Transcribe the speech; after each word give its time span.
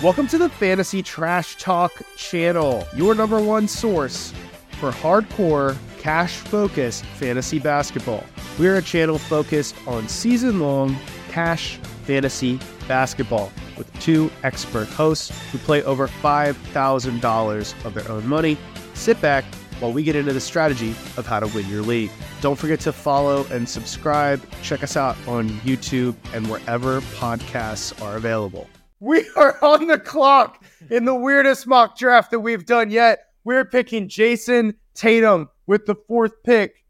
Welcome 0.00 0.28
to 0.28 0.38
the 0.38 0.48
Fantasy 0.48 1.02
Trash 1.02 1.56
Talk 1.56 1.92
channel, 2.16 2.86
your 2.94 3.16
number 3.16 3.40
one 3.42 3.66
source 3.66 4.32
for 4.78 4.92
hardcore, 4.92 5.76
cash 5.98 6.36
focused 6.36 7.04
fantasy 7.04 7.58
basketball. 7.58 8.22
We're 8.60 8.76
a 8.76 8.82
channel 8.82 9.18
focused 9.18 9.74
on 9.88 10.06
season 10.06 10.60
long 10.60 10.96
cash 11.30 11.78
fantasy 12.04 12.60
basketball 12.86 13.50
with 13.76 13.92
two 13.94 14.30
expert 14.44 14.86
hosts 14.86 15.36
who 15.50 15.58
play 15.58 15.82
over 15.82 16.06
$5,000 16.06 17.84
of 17.84 17.94
their 17.94 18.08
own 18.08 18.24
money. 18.24 18.56
Sit 18.94 19.20
back 19.20 19.44
while 19.80 19.92
we 19.92 20.04
get 20.04 20.14
into 20.14 20.32
the 20.32 20.40
strategy 20.40 20.90
of 21.16 21.26
how 21.26 21.40
to 21.40 21.48
win 21.48 21.68
your 21.68 21.82
league. 21.82 22.12
Don't 22.40 22.56
forget 22.56 22.78
to 22.80 22.92
follow 22.92 23.46
and 23.50 23.68
subscribe. 23.68 24.40
Check 24.62 24.84
us 24.84 24.96
out 24.96 25.16
on 25.26 25.48
YouTube 25.62 26.14
and 26.32 26.48
wherever 26.48 27.00
podcasts 27.00 28.00
are 28.00 28.14
available. 28.14 28.68
We 29.00 29.28
are 29.36 29.56
on 29.62 29.86
the 29.86 29.98
clock 29.98 30.64
in 30.90 31.04
the 31.04 31.14
weirdest 31.14 31.66
mock 31.66 31.96
draft 31.96 32.32
that 32.32 32.40
we've 32.40 32.66
done 32.66 32.90
yet. 32.90 33.20
We're 33.44 33.64
picking 33.64 34.08
Jayson 34.08 34.74
Tatum 34.94 35.48
with 35.66 35.86
the 35.86 35.94
fourth 35.94 36.42
pick. 36.42 36.84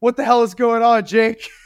What 0.00 0.16
the 0.16 0.24
hell 0.24 0.42
is 0.42 0.54
going 0.54 0.82
on, 0.82 1.06
Jake? 1.06 1.48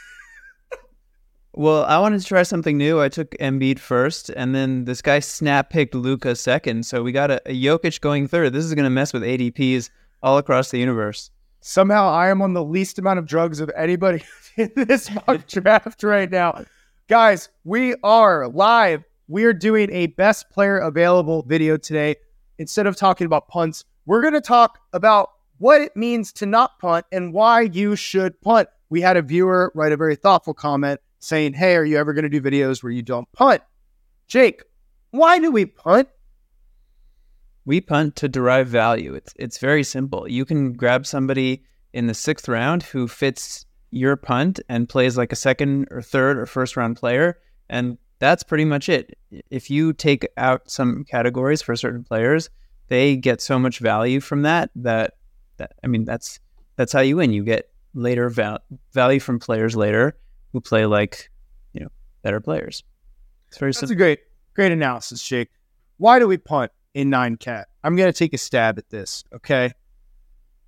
Well, 1.53 1.85
I 1.85 1.97
wanted 1.97 2.21
to 2.21 2.27
try 2.27 2.43
something 2.43 2.77
new. 2.77 3.01
I 3.01 3.09
took 3.09 3.31
Embiid 3.39 3.79
first, 3.79 4.29
and 4.29 4.53
then 4.53 4.85
this 4.85 5.01
guy 5.01 5.17
snap 5.17 5.71
picked 5.71 5.95
Luka 5.95 6.35
second. 6.35 6.85
So 6.85 7.01
we 7.01 7.11
got 7.11 7.31
a, 7.31 7.41
a 7.47 7.63
Jokic 7.63 7.99
going 7.99 8.27
third. 8.27 8.53
This 8.53 8.63
is 8.63 8.75
going 8.75 8.83
to 8.83 8.91
mess 8.91 9.11
with 9.11 9.23
ADPs 9.23 9.89
all 10.21 10.37
across 10.37 10.69
the 10.69 10.77
universe. 10.77 11.31
Somehow 11.61 12.11
I 12.11 12.27
am 12.29 12.43
on 12.43 12.53
the 12.53 12.63
least 12.63 12.99
amount 12.99 13.17
of 13.17 13.25
drugs 13.25 13.59
of 13.59 13.71
anybody 13.75 14.23
in 14.55 14.71
this 14.75 15.09
mock 15.09 15.47
draft 15.47 16.03
right 16.03 16.29
now. 16.29 16.63
Guys, 17.07 17.49
we 17.63 17.95
are 18.03 18.47
live 18.49 19.03
we 19.27 19.43
are 19.43 19.53
doing 19.53 19.91
a 19.91 20.07
best 20.07 20.49
player 20.49 20.77
available 20.77 21.43
video 21.43 21.77
today. 21.77 22.15
Instead 22.57 22.87
of 22.87 22.95
talking 22.95 23.25
about 23.25 23.47
punts, 23.47 23.83
we're 24.05 24.21
going 24.21 24.33
to 24.33 24.41
talk 24.41 24.79
about 24.93 25.29
what 25.57 25.81
it 25.81 25.95
means 25.95 26.31
to 26.33 26.45
not 26.45 26.79
punt 26.79 27.05
and 27.11 27.33
why 27.33 27.61
you 27.61 27.95
should 27.95 28.39
punt. 28.41 28.69
We 28.89 29.01
had 29.01 29.17
a 29.17 29.21
viewer 29.21 29.71
write 29.75 29.91
a 29.91 29.97
very 29.97 30.15
thoughtful 30.15 30.53
comment 30.53 31.01
saying, 31.19 31.53
Hey, 31.53 31.75
are 31.75 31.85
you 31.85 31.97
ever 31.97 32.13
going 32.13 32.23
to 32.23 32.29
do 32.29 32.41
videos 32.41 32.81
where 32.81 32.91
you 32.91 33.01
don't 33.01 33.31
punt? 33.33 33.61
Jake, 34.27 34.63
why 35.11 35.39
do 35.39 35.51
we 35.51 35.65
punt? 35.65 36.07
We 37.65 37.81
punt 37.81 38.15
to 38.17 38.29
derive 38.29 38.67
value. 38.67 39.13
It's 39.13 39.33
it's 39.35 39.57
very 39.57 39.83
simple. 39.83 40.27
You 40.27 40.45
can 40.45 40.73
grab 40.73 41.05
somebody 41.05 41.63
in 41.91 42.07
the 42.07 42.13
sixth 42.13 42.47
round 42.47 42.83
who 42.83 43.07
fits 43.07 43.65
your 43.91 44.15
punt 44.15 44.59
and 44.69 44.87
plays 44.87 45.17
like 45.17 45.33
a 45.33 45.35
second 45.35 45.87
or 45.91 46.01
third 46.01 46.37
or 46.37 46.45
first 46.45 46.77
round 46.77 46.95
player 46.95 47.39
and 47.69 47.97
that's 48.19 48.43
pretty 48.43 48.65
much 48.65 48.89
it. 48.89 49.17
If 49.49 49.69
you 49.69 49.93
take 49.93 50.27
out 50.37 50.69
some 50.69 51.03
categories 51.03 51.61
for 51.61 51.75
certain 51.75 52.03
players, 52.03 52.49
they 52.87 53.15
get 53.15 53.41
so 53.41 53.59
much 53.59 53.79
value 53.79 54.19
from 54.19 54.43
that 54.43 54.69
that 54.75 55.13
that 55.57 55.73
I 55.83 55.87
mean 55.87 56.05
that's 56.05 56.39
that's 56.75 56.93
how 56.93 57.01
you 57.01 57.17
win. 57.17 57.33
You 57.33 57.43
get 57.43 57.69
later 57.93 58.29
val- 58.29 58.59
value 58.93 59.19
from 59.19 59.39
players 59.39 59.75
later 59.75 60.17
who 60.53 60.61
play 60.61 60.85
like 60.85 61.29
you 61.73 61.81
know 61.81 61.89
better 62.21 62.39
players. 62.39 62.83
It's 63.49 63.57
very 63.57 63.69
that's 63.69 63.79
simple. 63.79 63.93
a 63.93 63.97
great 63.97 64.19
great 64.53 64.71
analysis, 64.71 65.21
Jake. 65.25 65.49
Why 65.97 66.19
do 66.19 66.27
we 66.27 66.37
punt 66.37 66.71
in 66.93 67.09
nine 67.09 67.37
cat? 67.37 67.67
I'm 67.83 67.95
gonna 67.95 68.13
take 68.13 68.33
a 68.33 68.37
stab 68.37 68.77
at 68.77 68.89
this. 68.89 69.23
Okay, 69.33 69.71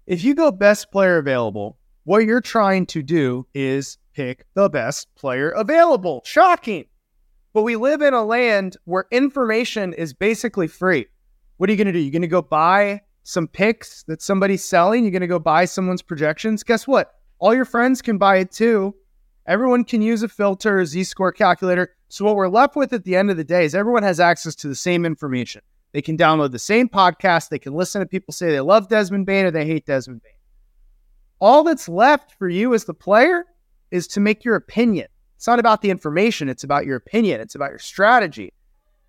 if 0.05 0.23
you 0.23 0.35
go 0.35 0.51
best 0.51 0.91
player 0.91 1.17
available, 1.17 1.77
what 2.03 2.25
you're 2.25 2.41
trying 2.41 2.85
to 2.87 3.03
do 3.03 3.45
is 3.53 3.97
pick 4.13 4.45
the 4.53 4.69
best 4.69 5.07
player 5.15 5.49
available. 5.51 6.21
Shocking. 6.25 6.85
But 7.53 7.63
we 7.63 7.75
live 7.75 8.01
in 8.01 8.13
a 8.13 8.23
land 8.23 8.77
where 8.85 9.05
information 9.11 9.93
is 9.93 10.13
basically 10.13 10.67
free. 10.67 11.07
What 11.57 11.69
are 11.69 11.73
you 11.73 11.77
going 11.77 11.87
to 11.87 11.93
do? 11.93 11.99
You're 11.99 12.11
going 12.11 12.21
to 12.21 12.27
go 12.27 12.41
buy 12.41 13.01
some 13.23 13.47
picks 13.47 14.03
that 14.03 14.21
somebody's 14.21 14.63
selling. 14.63 15.03
You're 15.03 15.11
going 15.11 15.21
to 15.21 15.27
go 15.27 15.39
buy 15.39 15.65
someone's 15.65 16.01
projections. 16.01 16.63
Guess 16.63 16.87
what? 16.87 17.13
All 17.39 17.53
your 17.55 17.65
friends 17.65 18.01
can 18.01 18.17
buy 18.17 18.37
it 18.37 18.51
too. 18.51 18.95
Everyone 19.47 19.83
can 19.83 20.01
use 20.01 20.21
a 20.21 20.27
filter, 20.27 20.79
a 20.79 20.85
Z 20.85 21.03
score 21.05 21.31
calculator. 21.31 21.95
So, 22.09 22.23
what 22.25 22.35
we're 22.35 22.49
left 22.49 22.75
with 22.75 22.93
at 22.93 23.03
the 23.03 23.15
end 23.15 23.31
of 23.31 23.37
the 23.37 23.43
day 23.43 23.65
is 23.65 23.73
everyone 23.73 24.03
has 24.03 24.19
access 24.19 24.55
to 24.55 24.67
the 24.67 24.75
same 24.75 25.05
information. 25.05 25.61
They 25.91 26.01
can 26.01 26.17
download 26.17 26.51
the 26.51 26.59
same 26.59 26.87
podcast. 26.87 27.49
They 27.49 27.59
can 27.59 27.73
listen 27.73 28.01
to 28.01 28.05
people 28.05 28.33
say 28.33 28.51
they 28.51 28.59
love 28.59 28.89
Desmond 28.89 29.25
Bane 29.25 29.45
or 29.45 29.51
they 29.51 29.65
hate 29.65 29.85
Desmond 29.85 30.21
Bane. 30.21 30.33
All 31.39 31.63
that's 31.63 31.89
left 31.89 32.33
for 32.33 32.47
you 32.47 32.73
as 32.73 32.85
the 32.85 32.93
player 32.93 33.45
is 33.91 34.07
to 34.09 34.19
make 34.19 34.43
your 34.43 34.55
opinion. 34.55 35.07
It's 35.39 35.47
not 35.47 35.57
about 35.57 35.81
the 35.81 35.89
information, 35.89 36.49
it's 36.49 36.65
about 36.65 36.85
your 36.85 36.97
opinion, 36.97 37.39
it's 37.39 37.55
about 37.55 37.69
your 37.69 37.79
strategy. 37.79 38.51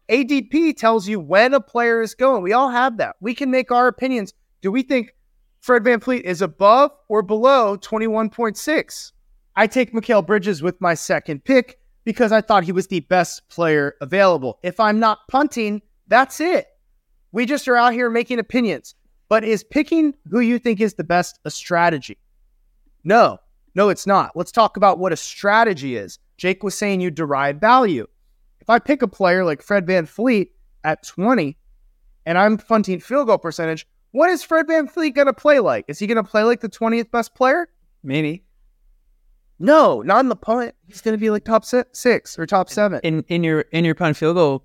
ADP 0.08 0.76
tells 0.76 1.08
you 1.08 1.18
when 1.18 1.54
a 1.54 1.60
player 1.60 2.00
is 2.02 2.14
going. 2.14 2.44
We 2.44 2.52
all 2.52 2.70
have 2.70 2.98
that. 2.98 3.16
We 3.18 3.34
can 3.34 3.50
make 3.50 3.72
our 3.72 3.88
opinions. 3.88 4.32
Do 4.62 4.70
we 4.70 4.84
think 4.84 5.10
Fred 5.58 5.82
Van 5.82 5.98
VanVleet 5.98 6.20
is 6.20 6.40
above 6.40 6.92
or 7.08 7.22
below 7.22 7.76
21.6? 7.76 9.10
I 9.56 9.66
take 9.66 9.92
Mikal 9.92 10.24
Bridges 10.24 10.62
with 10.62 10.80
my 10.80 10.94
second 10.94 11.42
pick 11.42 11.80
because 12.04 12.30
I 12.30 12.42
thought 12.42 12.62
he 12.62 12.70
was 12.70 12.86
the 12.86 13.00
best 13.00 13.48
player 13.48 13.96
available. 14.00 14.60
If 14.62 14.78
I'm 14.78 15.00
not 15.00 15.26
punting, 15.28 15.82
that's 16.06 16.40
it. 16.40 16.68
We 17.32 17.44
just 17.44 17.66
are 17.66 17.76
out 17.76 17.92
here 17.92 18.08
making 18.08 18.38
opinions. 18.38 18.94
But 19.28 19.42
is 19.42 19.64
picking 19.64 20.14
who 20.30 20.38
you 20.38 20.60
think 20.60 20.80
is 20.80 20.94
the 20.94 21.02
best 21.02 21.40
a 21.44 21.50
strategy? 21.50 22.18
No. 23.02 23.40
No, 23.74 23.88
it's 23.88 24.06
not. 24.06 24.36
Let's 24.36 24.52
talk 24.52 24.76
about 24.76 24.98
what 24.98 25.12
a 25.12 25.16
strategy 25.16 25.96
is. 25.96 26.18
Jake 26.36 26.62
was 26.62 26.74
saying 26.74 27.00
you 27.00 27.10
derive 27.10 27.56
value. 27.56 28.06
If 28.60 28.68
I 28.68 28.78
pick 28.78 29.02
a 29.02 29.08
player 29.08 29.44
like 29.44 29.62
Fred 29.62 29.86
VanVleet 29.86 30.48
at 30.84 31.06
20 31.06 31.56
and 32.26 32.38
I'm 32.38 32.58
punting 32.58 33.00
field 33.00 33.28
goal 33.28 33.38
percentage, 33.38 33.86
what 34.12 34.30
is 34.30 34.42
Fred 34.42 34.66
VanVleet 34.66 35.14
going 35.14 35.26
to 35.26 35.32
play 35.32 35.60
like? 35.60 35.84
Is 35.88 35.98
he 35.98 36.06
going 36.06 36.16
to 36.16 36.28
play 36.28 36.42
like 36.42 36.60
the 36.60 36.68
20th 36.68 37.10
best 37.10 37.34
player? 37.34 37.68
Maybe. 38.02 38.44
No, 39.58 40.00
not 40.00 40.20
in 40.20 40.28
the 40.28 40.36
punt. 40.36 40.74
He's 40.86 41.02
going 41.02 41.14
to 41.14 41.20
be 41.20 41.30
like 41.30 41.44
top 41.44 41.64
six 41.64 42.38
or 42.38 42.46
top 42.46 42.70
seven. 42.70 42.98
In 43.02 43.24
in 43.28 43.44
your 43.44 43.60
in 43.72 43.84
your 43.84 43.94
punt 43.94 44.16
field 44.16 44.36
goal 44.36 44.64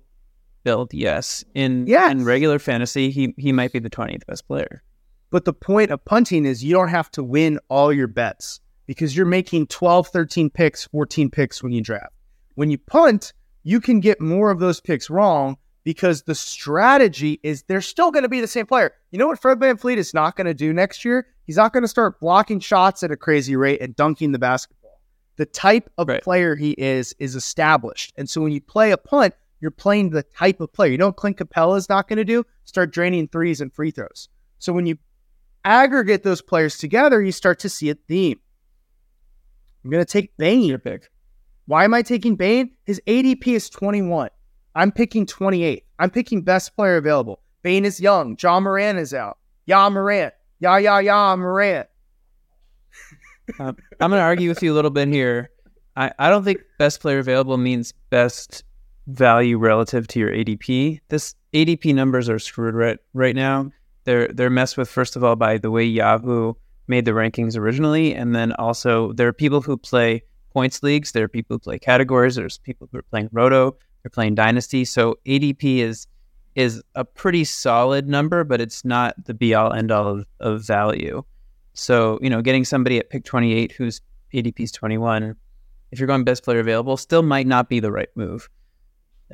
build, 0.64 0.94
yes. 0.94 1.44
In 1.54 1.86
yes. 1.86 2.10
in 2.10 2.24
regular 2.24 2.58
fantasy, 2.58 3.10
he 3.10 3.34
he 3.36 3.52
might 3.52 3.72
be 3.72 3.78
the 3.78 3.90
20th 3.90 4.24
best 4.26 4.46
player. 4.46 4.82
But 5.30 5.44
the 5.44 5.52
point 5.52 5.90
of 5.90 6.02
punting 6.06 6.46
is 6.46 6.64
you 6.64 6.72
don't 6.72 6.88
have 6.88 7.10
to 7.12 7.22
win 7.22 7.60
all 7.68 7.92
your 7.92 8.06
bets 8.06 8.60
because 8.86 9.16
you're 9.16 9.26
making 9.26 9.66
12, 9.66 10.08
13 10.08 10.50
picks, 10.50 10.86
14 10.86 11.30
picks 11.30 11.62
when 11.62 11.72
you 11.72 11.82
draft. 11.82 12.12
When 12.54 12.70
you 12.70 12.78
punt, 12.78 13.32
you 13.62 13.80
can 13.80 14.00
get 14.00 14.20
more 14.20 14.50
of 14.50 14.60
those 14.60 14.80
picks 14.80 15.10
wrong 15.10 15.56
because 15.84 16.22
the 16.22 16.34
strategy 16.34 17.38
is 17.42 17.62
they're 17.64 17.80
still 17.80 18.10
going 18.10 18.22
to 18.22 18.28
be 18.28 18.40
the 18.40 18.48
same 18.48 18.66
player. 18.66 18.92
You 19.10 19.18
know 19.18 19.28
what 19.28 19.40
Fred 19.40 19.58
VanVleet 19.58 19.98
is 19.98 20.14
not 20.14 20.36
going 20.36 20.46
to 20.46 20.54
do 20.54 20.72
next 20.72 21.04
year? 21.04 21.26
He's 21.46 21.56
not 21.56 21.72
going 21.72 21.82
to 21.82 21.88
start 21.88 22.18
blocking 22.20 22.60
shots 22.60 23.02
at 23.02 23.12
a 23.12 23.16
crazy 23.16 23.56
rate 23.56 23.80
and 23.80 23.94
dunking 23.94 24.32
the 24.32 24.38
basketball. 24.38 25.00
The 25.36 25.46
type 25.46 25.90
of 25.96 26.08
right. 26.08 26.22
player 26.22 26.56
he 26.56 26.72
is 26.72 27.14
is 27.18 27.36
established. 27.36 28.12
And 28.16 28.28
so 28.28 28.40
when 28.40 28.52
you 28.52 28.60
play 28.60 28.90
a 28.90 28.96
punt, 28.96 29.34
you're 29.60 29.70
playing 29.70 30.10
the 30.10 30.22
type 30.22 30.60
of 30.60 30.72
player. 30.72 30.90
You 30.90 30.98
know 30.98 31.06
what 31.06 31.16
Clint 31.16 31.38
Capela 31.38 31.76
is 31.76 31.88
not 31.88 32.08
going 32.08 32.18
to 32.18 32.24
do? 32.24 32.44
Start 32.64 32.92
draining 32.92 33.28
threes 33.28 33.60
and 33.60 33.72
free 33.72 33.90
throws. 33.90 34.28
So 34.58 34.72
when 34.72 34.86
you 34.86 34.98
aggregate 35.64 36.22
those 36.22 36.42
players 36.42 36.78
together, 36.78 37.22
you 37.22 37.32
start 37.32 37.58
to 37.60 37.68
see 37.68 37.90
a 37.90 37.94
theme. 37.94 38.40
I'm 39.86 39.90
going 39.90 40.04
to 40.04 40.12
take 40.12 40.36
Bane. 40.36 40.62
Your 40.62 40.80
pick. 40.80 41.08
Why 41.66 41.84
am 41.84 41.94
I 41.94 42.02
taking 42.02 42.34
Bane? 42.34 42.72
His 42.82 43.00
ADP 43.06 43.46
is 43.46 43.70
21. 43.70 44.30
I'm 44.74 44.90
picking 44.90 45.26
28. 45.26 45.84
I'm 46.00 46.10
picking 46.10 46.42
best 46.42 46.74
player 46.74 46.96
available. 46.96 47.40
Bane 47.62 47.84
is 47.84 48.00
young. 48.00 48.36
Ja 48.42 48.58
Moran 48.58 48.98
is 48.98 49.14
out. 49.14 49.38
Ja 49.66 49.88
Moran. 49.88 50.32
Ya, 50.58 50.78
ya, 50.78 50.98
ya, 50.98 51.36
Morant. 51.36 51.86
uh, 53.60 53.72
I'm 54.00 54.10
going 54.10 54.18
to 54.18 54.18
argue 54.18 54.48
with 54.48 54.60
you 54.60 54.72
a 54.72 54.74
little 54.74 54.90
bit 54.90 55.06
here. 55.06 55.50
I, 55.94 56.10
I 56.18 56.30
don't 56.30 56.42
think 56.42 56.62
best 56.80 57.00
player 57.00 57.20
available 57.20 57.56
means 57.56 57.92
best 58.10 58.64
value 59.06 59.56
relative 59.56 60.08
to 60.08 60.18
your 60.18 60.32
ADP. 60.32 60.98
This 61.10 61.36
ADP 61.54 61.94
numbers 61.94 62.28
are 62.28 62.40
screwed 62.40 62.74
right 62.74 62.98
right 63.14 63.36
now. 63.36 63.70
They're 64.02 64.26
they're 64.28 64.50
messed 64.50 64.76
with 64.76 64.88
first 64.88 65.14
of 65.14 65.22
all 65.22 65.36
by 65.36 65.58
the 65.58 65.70
way 65.70 65.84
Yahoo 65.84 66.54
made 66.88 67.04
the 67.04 67.12
rankings 67.12 67.56
originally. 67.56 68.14
And 68.14 68.34
then 68.34 68.52
also 68.52 69.12
there 69.12 69.28
are 69.28 69.32
people 69.32 69.60
who 69.60 69.76
play 69.76 70.22
points 70.52 70.82
leagues, 70.82 71.12
there 71.12 71.24
are 71.24 71.28
people 71.28 71.54
who 71.54 71.58
play 71.58 71.78
categories, 71.78 72.36
there's 72.36 72.58
people 72.58 72.88
who 72.90 72.98
are 72.98 73.02
playing 73.02 73.28
roto, 73.32 73.76
they're 74.02 74.10
playing 74.10 74.34
dynasty. 74.34 74.84
So 74.84 75.18
ADP 75.26 75.78
is 75.78 76.06
is 76.54 76.82
a 76.94 77.04
pretty 77.04 77.44
solid 77.44 78.08
number, 78.08 78.42
but 78.42 78.62
it's 78.62 78.82
not 78.82 79.14
the 79.26 79.34
be 79.34 79.54
all 79.54 79.72
end 79.72 79.92
all 79.92 80.08
of, 80.08 80.26
of 80.40 80.66
value. 80.66 81.22
So, 81.74 82.18
you 82.22 82.30
know, 82.30 82.40
getting 82.40 82.64
somebody 82.64 82.98
at 82.98 83.10
pick 83.10 83.24
28 83.24 83.72
whose 83.72 84.00
ADP 84.32 84.60
is 84.60 84.72
21, 84.72 85.36
if 85.92 85.98
you're 85.98 86.06
going 86.06 86.24
best 86.24 86.42
player 86.42 86.60
available, 86.60 86.96
still 86.96 87.22
might 87.22 87.46
not 87.46 87.68
be 87.68 87.80
the 87.80 87.92
right 87.92 88.08
move. 88.14 88.48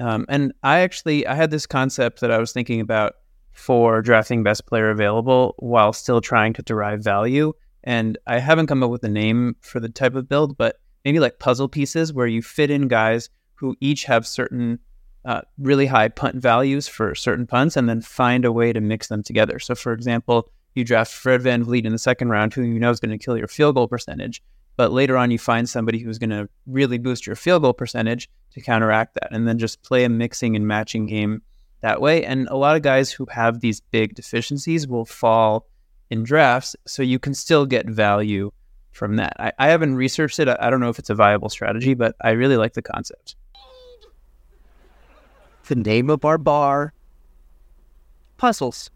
Um, 0.00 0.26
and 0.28 0.52
I 0.62 0.81
actually 0.81 1.26
I 1.26 1.34
had 1.34 1.50
this 1.50 1.66
concept 1.66 2.20
that 2.20 2.31
I 2.31 2.38
was 2.38 2.52
thinking 2.52 2.81
about 2.81 3.14
for 3.52 4.02
drafting 4.02 4.43
best 4.43 4.66
player 4.66 4.90
available 4.90 5.54
while 5.58 5.93
still 5.93 6.20
trying 6.20 6.52
to 6.54 6.62
derive 6.62 7.02
value. 7.02 7.52
And 7.84 8.16
I 8.26 8.38
haven't 8.38 8.66
come 8.66 8.82
up 8.82 8.90
with 8.90 9.04
a 9.04 9.08
name 9.08 9.56
for 9.60 9.81
the 9.81 9.88
type 9.88 10.14
of 10.14 10.28
build, 10.28 10.56
but 10.56 10.81
maybe 11.04 11.20
like 11.20 11.38
puzzle 11.38 11.69
pieces 11.69 12.12
where 12.12 12.26
you 12.26 12.43
fit 12.43 12.70
in 12.70 12.88
guys 12.88 13.28
who 13.54 13.76
each 13.81 14.04
have 14.04 14.26
certain 14.26 14.78
uh, 15.25 15.43
really 15.58 15.87
high 15.87 16.08
punt 16.08 16.37
values 16.37 16.88
for 16.88 17.14
certain 17.14 17.46
punts 17.46 17.76
and 17.76 17.88
then 17.88 18.00
find 18.00 18.44
a 18.44 18.52
way 18.52 18.72
to 18.72 18.81
mix 18.81 19.08
them 19.08 19.22
together. 19.22 19.58
So, 19.58 19.75
for 19.75 19.93
example, 19.93 20.50
you 20.75 20.84
draft 20.84 21.12
Fred 21.12 21.43
VanVleet 21.43 21.84
in 21.84 21.93
the 21.93 21.99
second 21.99 22.31
round, 22.31 22.54
who 22.54 22.62
you 22.62 22.81
know 22.81 22.90
is 22.90 23.00
going 23.00 23.16
to 23.16 23.25
kill 23.25 23.37
your 23.37 23.49
field 23.49 23.75
goal 23.75 23.87
percentage. 23.87 24.43
But 24.76 24.90
later 24.90 25.16
on, 25.19 25.31
you 25.31 25.38
find 25.38 25.69
somebody 25.69 25.99
who's 25.99 26.19
going 26.19 26.31
to 26.31 26.49
really 26.66 26.99
boost 26.99 27.26
your 27.26 27.37
field 27.37 27.62
goal 27.62 27.75
percentage 27.75 28.28
to 28.52 28.60
counteract 28.60 29.14
that, 29.14 29.32
and 29.32 29.46
then 29.46 29.58
just 29.58 29.82
play 29.82 30.04
a 30.04 30.08
mixing 30.08 30.56
and 30.56 30.66
matching 30.66 31.06
game 31.06 31.43
that 31.82 32.00
way. 32.00 32.25
And 32.25 32.49
a 32.49 32.56
lot 32.56 32.76
of 32.76 32.82
guys 32.82 33.12
who 33.12 33.26
have 33.31 33.61
these 33.61 33.81
big 33.81 34.14
deficiencies 34.14 34.88
will 34.88 35.05
fall 35.05 35.67
in 36.11 36.23
drafts, 36.25 36.75
so 36.87 37.02
you 37.02 37.19
can 37.19 37.34
still 37.34 37.67
get 37.67 37.87
value 37.87 38.50
from 38.93 39.17
that. 39.17 39.34
I, 39.38 39.52
I 39.58 39.69
haven't 39.69 39.94
researched 39.94 40.38
it. 40.38 40.49
I, 40.49 40.56
I 40.61 40.70
don't 40.70 40.81
know 40.81 40.88
if 40.88 40.99
it's 40.99 41.11
a 41.11 41.14
viable 41.14 41.49
strategy, 41.49 41.94
but 41.94 42.14
I 42.20 42.31
really 42.31 42.56
like 42.56 42.75
the 42.75 42.82
concept. 42.82 43.37
The 45.69 45.75
name 45.76 46.11
of 46.11 46.25
our 46.25 46.38
bar 46.38 46.93
puzzles. 48.37 48.90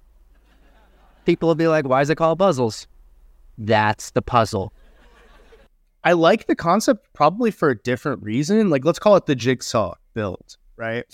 People 1.24 1.48
will 1.48 1.54
be 1.54 1.68
like, 1.68 1.86
why 1.86 2.02
is 2.02 2.10
it 2.10 2.16
called 2.16 2.38
puzzles? 2.38 2.86
That's 3.56 4.10
the 4.10 4.22
puzzle. 4.22 4.72
I 6.04 6.12
like 6.12 6.46
the 6.46 6.54
concept 6.54 7.12
probably 7.14 7.50
for 7.50 7.70
a 7.70 7.78
different 7.78 8.22
reason. 8.22 8.70
Like 8.70 8.84
let's 8.84 8.98
call 8.98 9.16
it 9.16 9.26
the 9.26 9.34
jigsaw 9.34 9.94
build, 10.14 10.56
right? 10.76 11.04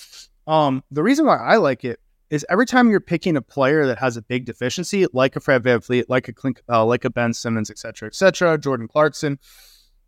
Um, 0.46 0.82
the 0.90 1.02
reason 1.02 1.26
why 1.26 1.36
I 1.36 1.56
like 1.56 1.84
it 1.84 2.00
is 2.30 2.46
every 2.48 2.66
time 2.66 2.90
you're 2.90 3.00
picking 3.00 3.36
a 3.36 3.42
player 3.42 3.86
that 3.86 3.98
has 3.98 4.16
a 4.16 4.22
big 4.22 4.46
deficiency, 4.46 5.06
like 5.12 5.36
a 5.36 5.40
Fred 5.40 5.62
VanVleet, 5.62 6.04
like 6.08 6.28
a 6.28 6.32
Clint, 6.32 6.62
uh, 6.68 6.84
like 6.84 7.04
a 7.04 7.10
Ben 7.10 7.34
Simmons, 7.34 7.70
et 7.70 7.78
cetera, 7.78 8.06
et 8.06 8.14
cetera, 8.14 8.56
Jordan 8.58 8.88
Clarkson, 8.88 9.38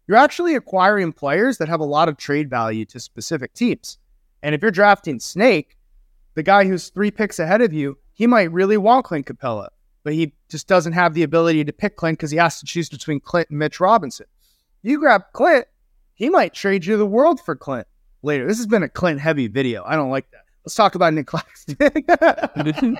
you're 0.06 0.16
actually 0.16 0.54
acquiring 0.54 1.12
players 1.12 1.58
that 1.58 1.68
have 1.68 1.80
a 1.80 1.84
lot 1.84 2.08
of 2.08 2.16
trade 2.16 2.50
value 2.50 2.84
to 2.86 3.00
specific 3.00 3.52
teams. 3.54 3.98
And 4.42 4.54
if 4.54 4.62
you're 4.62 4.70
drafting 4.70 5.20
Snake, 5.20 5.76
the 6.34 6.42
guy 6.42 6.64
who's 6.64 6.88
three 6.88 7.10
picks 7.10 7.38
ahead 7.38 7.62
of 7.62 7.72
you, 7.72 7.98
he 8.12 8.26
might 8.26 8.52
really 8.52 8.76
want 8.76 9.04
Clint 9.04 9.26
Capela, 9.26 9.68
but 10.02 10.14
he 10.14 10.34
just 10.48 10.66
doesn't 10.66 10.92
have 10.92 11.14
the 11.14 11.22
ability 11.22 11.64
to 11.64 11.72
pick 11.72 11.96
Clint 11.96 12.18
because 12.18 12.30
he 12.30 12.38
has 12.38 12.58
to 12.60 12.66
choose 12.66 12.88
between 12.88 13.20
Clint 13.20 13.50
and 13.50 13.58
Mitch 13.58 13.80
Robinson. 13.80 14.26
You 14.82 14.98
grab 14.98 15.22
Clint, 15.32 15.66
he 16.14 16.28
might 16.28 16.54
trade 16.54 16.84
you 16.84 16.96
the 16.96 17.06
world 17.06 17.40
for 17.40 17.56
Clint 17.56 17.86
later. 18.24 18.46
This 18.46 18.56
has 18.58 18.66
been 18.66 18.82
a 18.82 18.88
Clint 18.88 19.20
heavy 19.20 19.48
video. 19.48 19.84
I 19.84 19.96
don't 19.96 20.10
like 20.10 20.30
that. 20.30 20.44
Let's 20.64 20.74
talk 20.74 20.94
about 20.94 21.12
Nick 21.14 21.26
Claxton. 21.26 21.76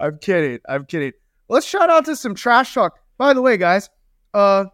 I'm 0.00 0.18
kidding. 0.18 0.58
I'm 0.68 0.86
kidding. 0.86 1.12
Let's 1.48 1.66
shout 1.66 1.90
out 1.90 2.04
to 2.06 2.16
some 2.16 2.34
trash 2.34 2.74
talk. 2.74 2.98
By 3.18 3.32
the 3.34 3.42
way, 3.42 3.56
guys, 3.56 3.88
uh, 4.34 4.66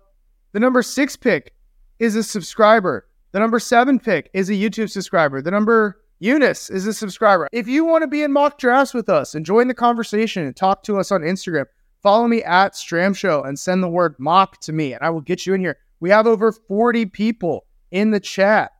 the 0.52 0.60
number 0.60 0.82
six 0.82 1.16
pick 1.16 1.52
is 1.99 2.16
a 2.16 2.22
subscriber. 2.22 3.06
The 3.32 3.38
number 3.38 3.58
seven 3.58 3.99
pick 3.99 4.31
is 4.32 4.50
a 4.50 4.54
YouTube 4.54 4.90
subscriber. 4.90 5.43
The 5.43 5.50
number 5.50 5.98
Eunice 6.22 6.70
is 6.70 6.87
a 6.87 6.93
subscriber. 6.93 7.48
If 7.50 7.66
you 7.66 7.84
want 7.84 8.02
to 8.02 8.08
be 8.08 8.22
in 8.22 8.32
mock 8.32 8.58
drafts 8.58 8.94
with 8.94 9.08
us 9.08 9.34
and 9.34 9.44
join 9.44 9.69
the 9.69 9.75
conversation 9.75 10.44
and 10.44 10.55
talk 10.55 10.84
to 10.84 10.98
us 10.98 11.10
on 11.10 11.22
Instagram, 11.22 11.64
follow 12.02 12.28
me 12.28 12.43
at 12.44 12.75
Stram 12.75 13.16
Show 13.16 13.43
and 13.43 13.58
send 13.58 13.82
the 13.82 13.88
word 13.88 14.14
mock 14.19 14.60
to 14.60 14.72
me, 14.72 14.93
and 14.93 15.02
I 15.02 15.10
will 15.10 15.20
get 15.20 15.46
you 15.46 15.55
in 15.55 15.60
here. 15.60 15.78
We 15.98 16.10
have 16.10 16.26
over 16.26 16.52
40 16.52 17.06
people 17.06 17.64
in 17.90 18.10
the 18.10 18.20
chat. 18.20 18.70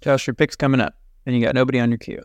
Josh, 0.00 0.26
your 0.26 0.34
pick's 0.34 0.56
coming 0.56 0.80
up, 0.80 0.94
and 1.24 1.34
you 1.34 1.42
got 1.42 1.54
nobody 1.54 1.80
on 1.80 1.90
your 1.90 1.98
queue. 1.98 2.22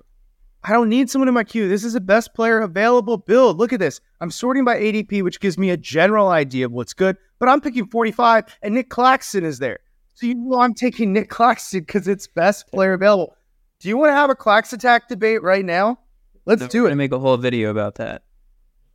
I 0.63 0.73
don't 0.73 0.89
need 0.89 1.09
someone 1.09 1.27
in 1.27 1.33
my 1.33 1.43
queue. 1.43 1.67
This 1.67 1.83
is 1.83 1.95
a 1.95 2.01
best 2.01 2.35
player 2.35 2.59
available 2.59 3.17
build. 3.17 3.57
Look 3.57 3.73
at 3.73 3.79
this. 3.79 3.99
I'm 4.19 4.29
sorting 4.29 4.63
by 4.63 4.79
ADP, 4.79 5.23
which 5.23 5.39
gives 5.39 5.57
me 5.57 5.71
a 5.71 5.77
general 5.77 6.29
idea 6.29 6.67
of 6.67 6.71
what's 6.71 6.93
good, 6.93 7.17
but 7.39 7.49
I'm 7.49 7.61
picking 7.61 7.87
45, 7.87 8.45
and 8.61 8.75
Nick 8.75 8.89
Claxton 8.89 9.43
is 9.43 9.59
there. 9.59 9.79
So 10.13 10.27
you 10.27 10.35
know 10.35 10.59
I'm 10.59 10.75
taking 10.75 11.13
Nick 11.13 11.29
Claxton 11.29 11.79
because 11.79 12.07
it's 12.07 12.27
best 12.27 12.67
player 12.67 12.93
available. 12.93 13.35
Do 13.79 13.89
you 13.89 13.97
want 13.97 14.09
to 14.09 14.13
have 14.13 14.29
a 14.29 14.35
Clax 14.35 14.73
attack 14.73 15.07
debate 15.07 15.41
right 15.41 15.65
now? 15.65 15.97
Let's 16.45 16.67
do 16.67 16.85
it. 16.85 16.93
Make 16.95 17.11
a 17.11 17.19
whole 17.19 17.37
video 17.37 17.71
about 17.71 17.95
that. 17.95 18.23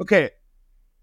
Okay. 0.01 0.31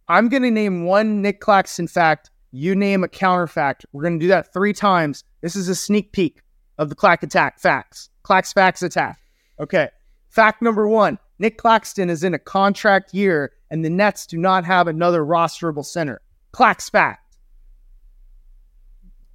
I'm 0.07 0.29
going 0.29 0.43
to 0.43 0.51
name 0.51 0.85
one 0.85 1.21
Nick 1.21 1.41
Claxton 1.41 1.87
fact. 1.87 2.29
You 2.51 2.75
name 2.75 3.03
a 3.03 3.07
counter 3.07 3.47
fact. 3.47 3.85
We're 3.91 4.03
going 4.03 4.19
to 4.19 4.23
do 4.23 4.29
that 4.29 4.53
three 4.53 4.73
times. 4.73 5.23
This 5.41 5.55
is 5.55 5.67
a 5.67 5.75
sneak 5.75 6.11
peek 6.11 6.42
of 6.77 6.89
the 6.89 6.95
Clack 6.95 7.23
attack 7.23 7.59
facts. 7.59 8.09
Clax 8.23 8.53
facts 8.53 8.81
attack. 8.81 9.19
Okay. 9.59 9.89
Fact 10.29 10.61
number 10.61 10.87
one 10.87 11.19
Nick 11.39 11.57
Claxton 11.57 12.09
is 12.09 12.23
in 12.23 12.33
a 12.33 12.39
contract 12.39 13.13
year, 13.13 13.51
and 13.69 13.83
the 13.83 13.89
Nets 13.89 14.25
do 14.25 14.37
not 14.37 14.65
have 14.65 14.87
another 14.87 15.23
rosterable 15.23 15.85
center. 15.85 16.21
Clax 16.53 16.89
fact. 16.89 17.37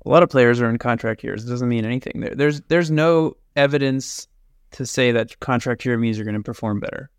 A 0.07 0.09
lot 0.09 0.23
of 0.23 0.31
players 0.31 0.61
are 0.61 0.71
in 0.71 0.79
contract 0.79 1.23
years. 1.23 1.45
It 1.45 1.51
doesn't 1.51 1.69
mean 1.69 1.85
anything. 1.85 2.21
There, 2.21 2.35
there's 2.35 2.61
there's 2.63 2.91
no 2.91 3.37
evidence 3.57 4.29
to 4.73 4.87
say 4.87 5.13
that 5.13 5.39
contract 5.41 5.85
year 5.85 5.99
means 5.99 6.17
you're 6.17 6.25
going 6.25 6.37
to 6.37 6.43
perform 6.43 6.81
better. 6.81 7.11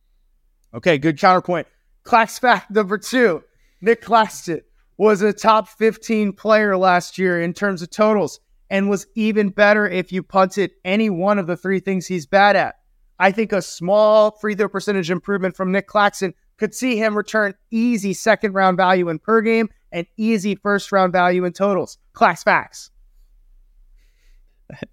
Okay, 0.74 0.98
good 0.98 1.20
counterpoint. 1.20 1.68
Clax 2.04 2.40
fact 2.40 2.72
number 2.72 2.98
two 2.98 3.44
Nick 3.82 4.02
Claxton 4.02 4.62
was 4.98 5.22
a 5.22 5.32
top 5.32 5.68
15 5.68 6.34
player 6.34 6.76
last 6.76 7.18
year 7.18 7.42
in 7.42 7.54
terms 7.54 7.82
of 7.82 7.90
totals 7.90 8.40
and 8.70 8.90
was 8.90 9.08
even 9.16 9.50
better 9.50 9.88
if 9.88 10.12
you 10.12 10.24
punted 10.24 10.72
any 10.86 11.10
one 11.10 11.40
of 11.40 11.48
the 11.48 11.58
three 11.58 11.80
things 11.80 12.08
he's 12.08 12.26
bad 12.26 12.56
at. 12.56 12.76
I 13.20 13.32
think 13.32 13.52
a 13.52 13.62
small 13.62 14.32
free 14.32 14.56
throw 14.56 14.70
percentage 14.70 15.12
improvement 15.12 15.56
from 15.56 15.72
Nick 15.72 15.88
Claxton 15.88 16.34
could 16.58 16.74
see 16.74 16.98
him 16.98 17.18
return 17.18 17.54
easy 17.72 18.14
second 18.14 18.54
round 18.54 18.78
value 18.78 19.10
in 19.10 19.20
per 19.20 19.42
game 19.42 19.70
and 19.92 20.06
easy 20.18 20.56
first 20.56 20.92
round 20.92 21.12
value 21.12 21.46
in 21.46 21.54
totals. 21.54 21.98
Clax 22.14 22.44
facts. 22.44 22.92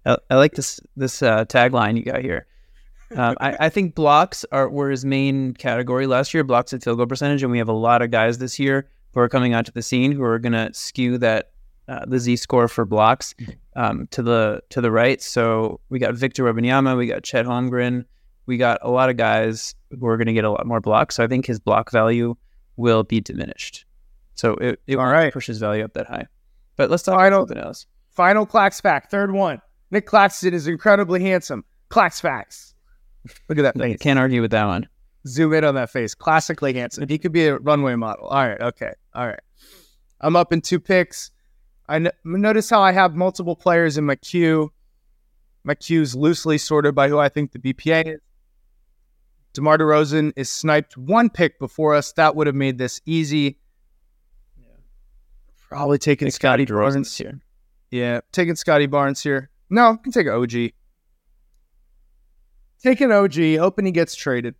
I, 0.05 0.17
I 0.29 0.35
like 0.35 0.55
this 0.55 0.79
this 0.95 1.21
uh, 1.21 1.45
tagline 1.45 1.97
you 1.97 2.03
got 2.03 2.21
here. 2.21 2.47
Um, 3.15 3.37
I, 3.39 3.55
I, 3.61 3.69
think 3.69 3.95
blocks 3.95 4.43
are 4.51 4.67
were 4.67 4.89
his 4.89 5.05
main 5.05 5.53
category 5.53 6.07
last 6.07 6.33
year, 6.33 6.43
blocks 6.43 6.73
and 6.73 6.83
field 6.83 6.97
goal 6.97 7.07
percentage, 7.07 7.41
and 7.41 7.51
we 7.51 7.57
have 7.57 7.69
a 7.69 7.73
lot 7.73 8.01
of 8.01 8.11
guys 8.11 8.37
this 8.37 8.59
year 8.59 8.89
who 9.13 9.21
are 9.21 9.29
coming 9.29 9.53
onto 9.53 9.71
the 9.71 9.81
scene 9.81 10.11
who 10.11 10.23
are 10.23 10.39
going 10.39 10.51
to 10.53 10.73
skew 10.73 11.17
that 11.19 11.51
uh, 11.87 12.05
the 12.05 12.19
Z 12.19 12.35
score 12.37 12.67
for 12.67 12.85
blocks 12.85 13.33
um, 13.75 14.07
to 14.11 14.21
the 14.21 14.61
to 14.69 14.81
the 14.81 14.91
right. 14.91 15.21
So 15.21 15.79
we 15.89 15.99
got 15.99 16.15
Victor 16.15 16.43
Wembanyama, 16.43 16.97
we 16.97 17.07
got 17.07 17.23
Chet 17.23 17.45
Holmgren, 17.45 18.05
we 18.45 18.57
got 18.57 18.79
a 18.81 18.89
lot 18.89 19.09
of 19.09 19.17
guys 19.17 19.75
who 19.97 20.05
are 20.07 20.17
going 20.17 20.27
to 20.27 20.33
get 20.33 20.43
a 20.45 20.49
lot 20.49 20.65
more 20.65 20.81
blocks. 20.81 21.15
So 21.15 21.23
I 21.23 21.27
think 21.27 21.45
his 21.45 21.59
block 21.59 21.91
value 21.91 22.35
will 22.75 23.03
be 23.03 23.19
diminished. 23.21 23.85
So 24.35 24.53
it, 24.55 24.79
it 24.85 24.97
All 24.97 25.07
right. 25.07 25.33
push 25.33 25.47
his 25.47 25.57
value 25.59 25.83
up 25.83 25.93
that 25.93 26.07
high. 26.07 26.27
But 26.75 26.89
let's 26.91 27.03
talk 27.03 27.15
Final- 27.15 27.39
about 27.39 27.47
something 27.49 27.63
else. 27.65 27.85
Final 28.11 28.45
Clax 28.47 28.81
fact, 28.81 29.11
third 29.11 29.31
one. 29.31 29.61
Nick 29.91 30.05
Claxton 30.07 30.53
is 30.53 30.67
incredibly 30.67 31.21
handsome. 31.21 31.63
Clax 31.89 32.19
facts. 32.19 32.73
Look 33.47 33.57
at 33.57 33.61
that 33.61 33.77
face. 33.77 33.99
Can't 33.99 34.17
argue 34.19 34.41
with 34.41 34.51
that 34.51 34.65
one. 34.65 34.89
Zoom 35.27 35.53
in 35.53 35.63
on 35.63 35.75
that 35.75 35.89
face. 35.91 36.15
Classically 36.15 36.73
handsome. 36.73 37.07
He 37.07 37.17
could 37.17 37.31
be 37.31 37.45
a 37.47 37.57
runway 37.57 37.95
model. 37.95 38.27
All 38.27 38.47
right. 38.47 38.59
Okay. 38.59 38.91
All 39.13 39.27
right. 39.27 39.39
I'm 40.19 40.35
up 40.35 40.51
in 40.51 40.61
two 40.61 40.79
picks. 40.79 41.31
I 41.89 41.95
n- 41.95 42.11
notice 42.23 42.69
how 42.69 42.81
I 42.81 42.91
have 42.91 43.15
multiple 43.15 43.55
players 43.55 43.97
in 43.97 44.05
my 44.05 44.15
queue. 44.15 44.71
My 45.63 45.75
queue's 45.75 46.15
loosely 46.15 46.57
sorted 46.57 46.95
by 46.95 47.09
who 47.09 47.17
I 47.19 47.29
think 47.29 47.51
the 47.51 47.59
BPA 47.59 48.15
is. 48.15 48.19
DeMar 49.53 49.77
DeRozan 49.77 50.33
is 50.35 50.49
sniped 50.49 50.97
one 50.97 51.29
pick 51.29 51.59
before 51.59 51.95
us. 51.95 52.11
That 52.13 52.35
would 52.35 52.47
have 52.47 52.55
made 52.55 52.77
this 52.77 53.01
easy. 53.05 53.57
Probably 55.67 55.97
taking 55.97 56.29
Scottie 56.29 56.65
Barnes. 56.65 57.17
here. 57.17 57.39
Yeah, 57.91 58.21
taking 58.31 58.55
Scottie 58.55 58.85
Barnes 58.85 59.21
here. 59.21 59.49
No, 59.69 59.91
I 59.91 59.95
can 59.97 60.11
take 60.11 60.27
OG. 60.27 60.71
Taking 62.81 63.11
OG, 63.11 63.57
hoping 63.57 63.85
he 63.85 63.91
gets 63.91 64.15
traded. 64.15 64.55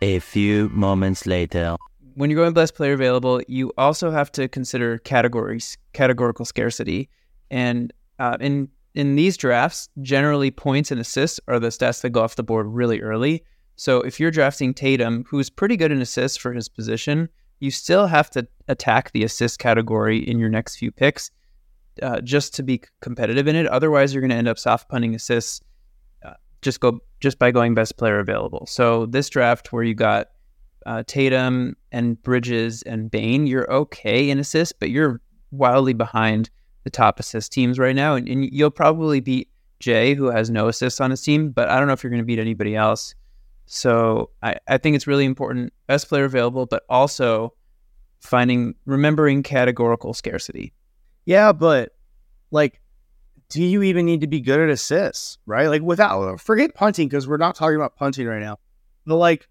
A 0.00 0.20
few 0.20 0.68
moments 0.70 1.26
later. 1.26 1.76
When 2.14 2.30
you're 2.30 2.40
going 2.40 2.52
best 2.52 2.74
player 2.74 2.92
available, 2.92 3.40
you 3.48 3.72
also 3.78 4.10
have 4.10 4.30
to 4.32 4.48
consider 4.48 4.98
categories, 4.98 5.76
categorical 5.92 6.44
scarcity, 6.44 7.08
and 7.50 7.92
uh, 8.18 8.36
in 8.40 8.68
in 8.94 9.14
these 9.14 9.36
drafts, 9.36 9.88
generally 10.02 10.50
points 10.50 10.90
and 10.90 11.00
assists 11.00 11.40
are 11.48 11.58
the 11.58 11.68
stats 11.68 12.02
that 12.02 12.10
go 12.10 12.22
off 12.22 12.36
the 12.36 12.42
board 12.42 12.66
really 12.66 13.00
early. 13.00 13.42
So 13.76 14.02
if 14.02 14.20
you're 14.20 14.30
drafting 14.30 14.74
Tatum, 14.74 15.24
who's 15.28 15.48
pretty 15.48 15.76
good 15.76 15.90
in 15.90 16.02
assists 16.02 16.36
for 16.36 16.52
his 16.52 16.68
position, 16.68 17.28
you 17.60 17.70
still 17.70 18.06
have 18.06 18.28
to 18.30 18.46
attack 18.68 19.12
the 19.12 19.24
assist 19.24 19.58
category 19.58 20.18
in 20.18 20.38
your 20.38 20.50
next 20.50 20.76
few 20.76 20.92
picks 20.92 21.30
uh, 22.02 22.20
just 22.20 22.54
to 22.56 22.62
be 22.62 22.82
competitive 23.00 23.48
in 23.48 23.56
it. 23.56 23.66
Otherwise, 23.66 24.12
you're 24.12 24.20
going 24.20 24.30
to 24.30 24.36
end 24.36 24.48
up 24.48 24.58
soft 24.58 24.88
punting 24.88 25.14
assists 25.14 25.60
uh, 26.24 26.34
just 26.60 26.80
go 26.80 27.00
just 27.20 27.38
by 27.38 27.50
going 27.50 27.74
best 27.74 27.96
player 27.96 28.18
available. 28.18 28.66
So 28.66 29.06
this 29.06 29.28
draft 29.28 29.72
where 29.72 29.84
you 29.84 29.94
got 29.94 30.28
uh, 30.86 31.02
Tatum 31.06 31.76
and 31.90 32.20
Bridges 32.22 32.82
and 32.82 33.10
Bane, 33.10 33.46
you're 33.46 33.70
okay 33.72 34.30
in 34.30 34.38
assists, 34.38 34.72
but 34.72 34.90
you're 34.90 35.20
wildly 35.50 35.92
behind 35.92 36.50
the 36.84 36.90
top 36.90 37.20
assist 37.20 37.52
teams 37.52 37.78
right 37.78 37.94
now. 37.94 38.14
And, 38.14 38.28
and 38.28 38.52
you'll 38.52 38.70
probably 38.70 39.20
beat 39.20 39.48
Jay, 39.80 40.14
who 40.14 40.26
has 40.26 40.50
no 40.50 40.68
assists 40.68 41.00
on 41.00 41.10
his 41.10 41.22
team, 41.22 41.50
but 41.50 41.68
I 41.68 41.78
don't 41.78 41.86
know 41.86 41.92
if 41.92 42.02
you're 42.02 42.10
going 42.10 42.22
to 42.22 42.26
beat 42.26 42.38
anybody 42.38 42.76
else. 42.76 43.14
So 43.66 44.30
I, 44.42 44.56
I 44.68 44.78
think 44.78 44.96
it's 44.96 45.06
really 45.06 45.24
important, 45.24 45.72
best 45.86 46.08
player 46.08 46.24
available, 46.24 46.66
but 46.66 46.84
also 46.88 47.54
finding, 48.20 48.74
remembering 48.86 49.42
categorical 49.42 50.14
scarcity. 50.14 50.72
Yeah, 51.24 51.52
but 51.52 51.90
like 52.50 52.82
do 53.52 53.62
you 53.62 53.82
even 53.82 54.06
need 54.06 54.22
to 54.22 54.26
be 54.26 54.40
good 54.40 54.58
at 54.60 54.70
assists, 54.70 55.36
right? 55.44 55.66
Like 55.68 55.82
without 55.82 56.40
forget 56.40 56.74
punting 56.74 57.06
because 57.06 57.28
we're 57.28 57.36
not 57.36 57.54
talking 57.54 57.76
about 57.76 57.96
punting 57.96 58.26
right 58.26 58.40
now. 58.40 58.58
But 59.04 59.16
like, 59.16 59.46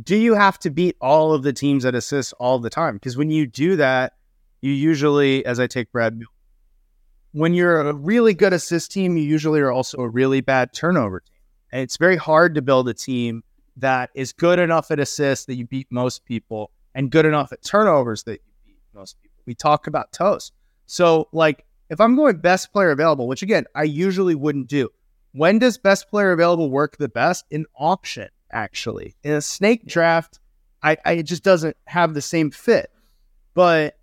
do 0.00 0.16
you 0.16 0.34
have 0.34 0.58
to 0.60 0.70
beat 0.70 0.96
all 1.00 1.32
of 1.32 1.42
the 1.42 1.52
teams 1.52 1.84
that 1.84 1.94
assist 1.94 2.32
all 2.38 2.58
the 2.58 2.70
time? 2.70 2.94
Because 2.94 3.16
when 3.16 3.30
you 3.30 3.46
do 3.46 3.76
that, 3.76 4.14
you 4.60 4.72
usually, 4.72 5.44
as 5.44 5.60
I 5.60 5.66
take 5.66 5.92
Brad, 5.92 6.22
when 7.32 7.54
you're 7.54 7.80
a 7.80 7.92
really 7.92 8.34
good 8.34 8.52
assist 8.52 8.92
team, 8.92 9.16
you 9.16 9.24
usually 9.24 9.60
are 9.60 9.72
also 9.72 9.98
a 9.98 10.08
really 10.08 10.40
bad 10.40 10.72
turnover 10.72 11.20
team. 11.20 11.40
And 11.72 11.80
it's 11.82 11.96
very 11.96 12.16
hard 12.16 12.54
to 12.54 12.62
build 12.62 12.88
a 12.88 12.94
team 12.94 13.42
that 13.76 14.10
is 14.14 14.32
good 14.32 14.58
enough 14.58 14.90
at 14.90 15.00
assists 15.00 15.46
that 15.46 15.54
you 15.54 15.66
beat 15.66 15.88
most 15.90 16.24
people 16.24 16.70
and 16.94 17.10
good 17.10 17.24
enough 17.24 17.52
at 17.52 17.62
turnovers 17.62 18.22
that 18.24 18.40
you 18.44 18.52
beat 18.64 18.76
most 18.94 19.20
people. 19.20 19.36
We 19.46 19.54
talk 19.54 19.86
about 19.86 20.12
toast. 20.12 20.52
So, 20.86 21.28
like, 21.32 21.64
if 21.88 22.00
I'm 22.00 22.14
going 22.16 22.36
best 22.36 22.72
player 22.72 22.90
available, 22.90 23.26
which 23.26 23.42
again, 23.42 23.64
I 23.74 23.84
usually 23.84 24.34
wouldn't 24.34 24.68
do, 24.68 24.90
when 25.32 25.58
does 25.58 25.78
best 25.78 26.08
player 26.10 26.32
available 26.32 26.70
work 26.70 26.98
the 26.98 27.08
best? 27.08 27.46
In 27.50 27.64
auction, 27.76 28.28
actually. 28.52 29.16
In 29.22 29.32
a 29.32 29.42
snake 29.42 29.86
draft, 29.86 30.40
I, 30.82 30.96
I 31.04 31.12
it 31.12 31.24
just 31.24 31.44
doesn't 31.44 31.76
have 31.86 32.14
the 32.14 32.22
same 32.22 32.50
fit. 32.50 32.90
But 33.54 33.98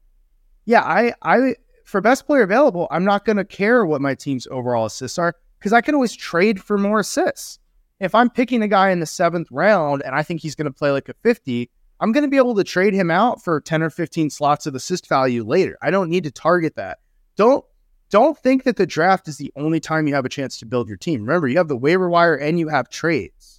yeah, 0.65 0.83
I, 0.83 1.13
I, 1.21 1.55
for 1.85 2.01
best 2.01 2.27
player 2.27 2.43
available, 2.43 2.87
I'm 2.91 3.05
not 3.05 3.25
going 3.25 3.37
to 3.37 3.45
care 3.45 3.85
what 3.85 4.01
my 4.01 4.15
team's 4.15 4.47
overall 4.51 4.85
assists 4.85 5.17
are 5.17 5.35
because 5.57 5.73
I 5.73 5.81
can 5.81 5.95
always 5.95 6.15
trade 6.15 6.61
for 6.61 6.77
more 6.77 6.99
assists. 6.99 7.59
If 7.99 8.15
I'm 8.15 8.29
picking 8.29 8.61
a 8.61 8.67
guy 8.67 8.91
in 8.91 8.99
the 8.99 9.05
seventh 9.05 9.49
round 9.51 10.03
and 10.03 10.15
I 10.15 10.23
think 10.23 10.41
he's 10.41 10.55
going 10.55 10.71
to 10.71 10.77
play 10.77 10.91
like 10.91 11.09
a 11.09 11.13
50, 11.15 11.69
I'm 11.99 12.11
going 12.11 12.23
to 12.23 12.29
be 12.29 12.37
able 12.37 12.55
to 12.55 12.63
trade 12.63 12.93
him 12.93 13.11
out 13.11 13.43
for 13.43 13.59
10 13.59 13.83
or 13.83 13.89
15 13.89 14.29
slots 14.29 14.65
of 14.65 14.75
assist 14.75 15.09
value 15.09 15.43
later. 15.43 15.77
I 15.81 15.91
don't 15.91 16.09
need 16.09 16.23
to 16.23 16.31
target 16.31 16.75
that. 16.75 16.99
Don't 17.35 17.65
don't 18.09 18.37
think 18.37 18.63
that 18.63 18.75
the 18.75 18.87
draft 18.87 19.27
is 19.27 19.37
the 19.37 19.51
only 19.55 19.79
time 19.79 20.07
you 20.07 20.15
have 20.15 20.25
a 20.25 20.29
chance 20.29 20.57
to 20.59 20.65
build 20.65 20.87
your 20.87 20.97
team. 20.97 21.21
Remember, 21.21 21.47
you 21.47 21.57
have 21.57 21.67
the 21.67 21.77
waiver 21.77 22.09
wire 22.09 22.35
and 22.35 22.57
you 22.57 22.67
have 22.67 22.89
trades. 22.89 23.58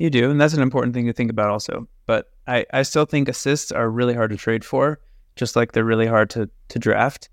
You 0.00 0.08
do, 0.08 0.30
and 0.30 0.40
that's 0.40 0.54
an 0.54 0.62
important 0.62 0.94
thing 0.94 1.06
to 1.08 1.12
think 1.12 1.30
about 1.30 1.50
also. 1.50 1.86
But 2.06 2.30
I, 2.46 2.64
I 2.72 2.82
still 2.84 3.04
think 3.04 3.28
assists 3.28 3.70
are 3.70 3.90
really 3.90 4.14
hard 4.14 4.30
to 4.30 4.36
trade 4.38 4.64
for, 4.64 4.98
just 5.36 5.56
like 5.56 5.72
they're 5.72 5.84
really 5.84 6.06
hard 6.06 6.30
to 6.30 6.48
to 6.70 6.78
draft. 6.78 7.28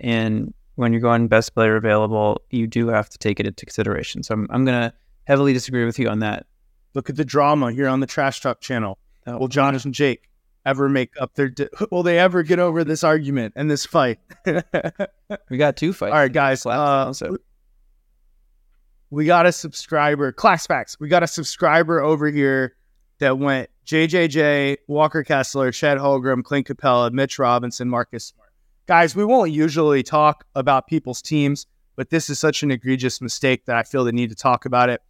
And 0.00 0.52
when 0.74 0.92
you're 0.92 1.00
going 1.00 1.28
best 1.28 1.54
player 1.54 1.76
available, 1.76 2.42
you 2.50 2.66
do 2.66 2.88
have 2.88 3.08
to 3.08 3.16
take 3.16 3.40
it 3.40 3.46
into 3.46 3.64
consideration. 3.64 4.22
So 4.22 4.34
I'm, 4.34 4.46
I'm 4.50 4.66
going 4.66 4.82
to 4.82 4.92
heavily 5.24 5.54
disagree 5.54 5.86
with 5.86 5.98
you 5.98 6.10
on 6.10 6.18
that. 6.18 6.44
Look 6.92 7.08
at 7.08 7.16
the 7.16 7.24
drama 7.24 7.72
here 7.72 7.88
on 7.88 8.00
the 8.00 8.06
Trash 8.06 8.42
Talk 8.42 8.60
channel. 8.60 8.98
Oh. 9.26 9.38
Will 9.38 9.48
Josh 9.48 9.82
and 9.86 9.94
Jake 9.94 10.28
ever 10.66 10.90
make 10.90 11.12
up 11.18 11.36
their? 11.36 11.48
Di- 11.48 11.70
will 11.90 12.02
they 12.02 12.18
ever 12.18 12.42
get 12.42 12.58
over 12.58 12.84
this 12.84 13.02
argument 13.02 13.54
and 13.56 13.70
this 13.70 13.86
fight? 13.86 14.18
we 15.48 15.56
got 15.56 15.78
two 15.78 15.94
fights. 15.94 16.12
All 16.12 16.18
right, 16.18 16.30
guys. 16.30 16.66
Uh, 16.66 17.14
we 19.14 19.26
got 19.26 19.46
a 19.46 19.52
subscriber. 19.52 20.32
Class 20.32 20.66
facts. 20.66 20.98
We 20.98 21.08
got 21.08 21.22
a 21.22 21.26
subscriber 21.26 22.00
over 22.00 22.28
here 22.30 22.76
that 23.18 23.38
went 23.38 23.70
JJJ, 23.86 24.78
Walker 24.88 25.22
Kessler, 25.22 25.72
Chet 25.72 25.98
Holmgren, 25.98 26.42
Clint 26.42 26.66
Capela, 26.66 27.12
Mitch 27.12 27.38
Robinson, 27.38 27.88
Marcus 27.88 28.26
Smart 28.26 28.44
guys, 28.86 29.16
we 29.16 29.24
won't 29.24 29.50
usually 29.50 30.02
talk 30.02 30.44
about 30.54 30.86
people's 30.86 31.22
teams, 31.22 31.66
but 31.96 32.10
this 32.10 32.28
is 32.28 32.38
such 32.38 32.62
an 32.62 32.70
egregious 32.70 33.20
mistake 33.20 33.64
that 33.66 33.76
I 33.76 33.82
feel 33.82 34.04
the 34.04 34.12
need 34.12 34.30
to 34.30 34.36
talk 34.36 34.64
about 34.64 34.90
it. 34.90 35.00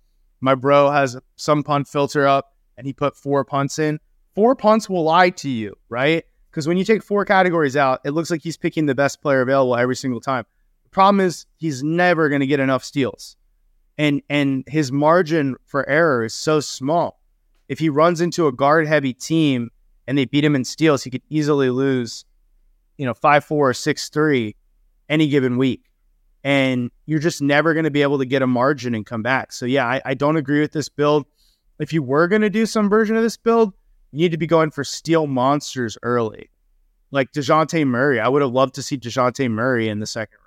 My 0.41 0.55
bro 0.55 0.91
has 0.91 1.17
some 1.37 1.63
punt 1.63 1.89
filter 1.89 2.27
up 2.27 2.55
and 2.77 2.87
he 2.87 2.93
put 2.93 3.17
four 3.17 3.45
punts 3.45 3.79
in. 3.79 3.99
Four 4.35 4.55
punts 4.57 4.89
will 4.89 5.05
lie 5.05 5.31
to 5.31 5.49
you, 5.49 5.75
right? 5.89 6.25
Because 6.51 6.69
when 6.69 6.77
you 6.77 6.85
take 6.85 7.03
four 7.03 7.25
categories 7.25 7.77
out, 7.77 8.01
it 8.05 8.11
looks 8.11 8.31
like 8.31 8.43
he's 8.43 8.57
picking 8.57 8.87
the 8.87 8.95
best 8.95 9.23
player 9.23 9.41
available 9.41 9.77
every 9.77 9.97
single 9.97 10.21
time. 10.21 10.45
The 10.85 10.91
problem 10.91 11.21
is 11.21 11.47
he's 11.57 11.83
never 11.83 12.29
going 12.29 12.41
to 12.41 12.47
get 12.47 12.61
enough 12.61 12.85
steals. 12.85 13.37
And 13.97 14.23
and 14.29 14.65
his 14.67 14.91
margin 14.91 15.57
for 15.67 15.89
error 15.89 16.25
is 16.25 16.35
so 16.35 16.61
small. 16.61 17.21
If 17.69 17.79
he 17.79 17.89
runs 17.89 18.21
into 18.21 18.47
a 18.47 18.53
guard 18.53 18.87
heavy 18.87 19.15
team 19.15 19.71
and 20.07 20.19
they 20.19 20.25
beat 20.25 20.45
him 20.45 20.55
in 20.55 20.65
steals, 20.65 21.05
he 21.05 21.11
could 21.11 21.23
easily 21.31 21.71
lose 21.71 22.25
you 22.97 23.07
know, 23.07 23.15
five 23.15 23.45
four 23.45 23.71
or 23.71 23.75
six 23.75 24.09
three 24.09 24.57
any 25.09 25.29
given 25.29 25.57
week. 25.57 25.83
And 26.43 26.91
you're 27.07 27.21
just 27.21 27.41
never 27.41 27.73
going 27.73 27.85
to 27.85 27.91
be 27.91 28.03
able 28.03 28.19
to 28.19 28.27
get 28.27 28.43
a 28.43 28.47
margin 28.47 28.95
and 28.95 29.07
come 29.07 29.23
back. 29.23 29.53
So 29.53 29.65
yeah, 29.67 29.87
I, 29.87 30.03
I 30.05 30.15
don't 30.15 30.37
agree 30.37 30.61
with 30.61 30.73
this 30.73 30.89
build. 30.89 31.27
If 31.79 31.93
you 31.93 32.03
were 32.03 32.29
going 32.29 32.43
to 32.43 32.51
do 32.51 32.67
some 32.67 32.89
version 32.89 33.17
of 33.17 33.23
this 33.23 33.37
build, 33.37 33.73
you 34.13 34.21
need 34.21 34.33
to 34.33 34.39
be 34.39 34.47
going 34.47 34.71
for 34.71 34.85
steal 34.85 35.27
monsters 35.27 35.97
early. 36.03 36.51
Like 37.11 37.33
DeJounte 37.33 37.87
Murray. 37.87 38.21
I 38.21 38.29
would 38.29 38.43
have 38.43 38.53
loved 38.53 38.75
to 38.75 38.83
see 38.83 38.99
DeJounte 38.99 39.51
Murray 39.51 39.89
in 39.89 40.01
the 40.01 40.07
second 40.07 40.39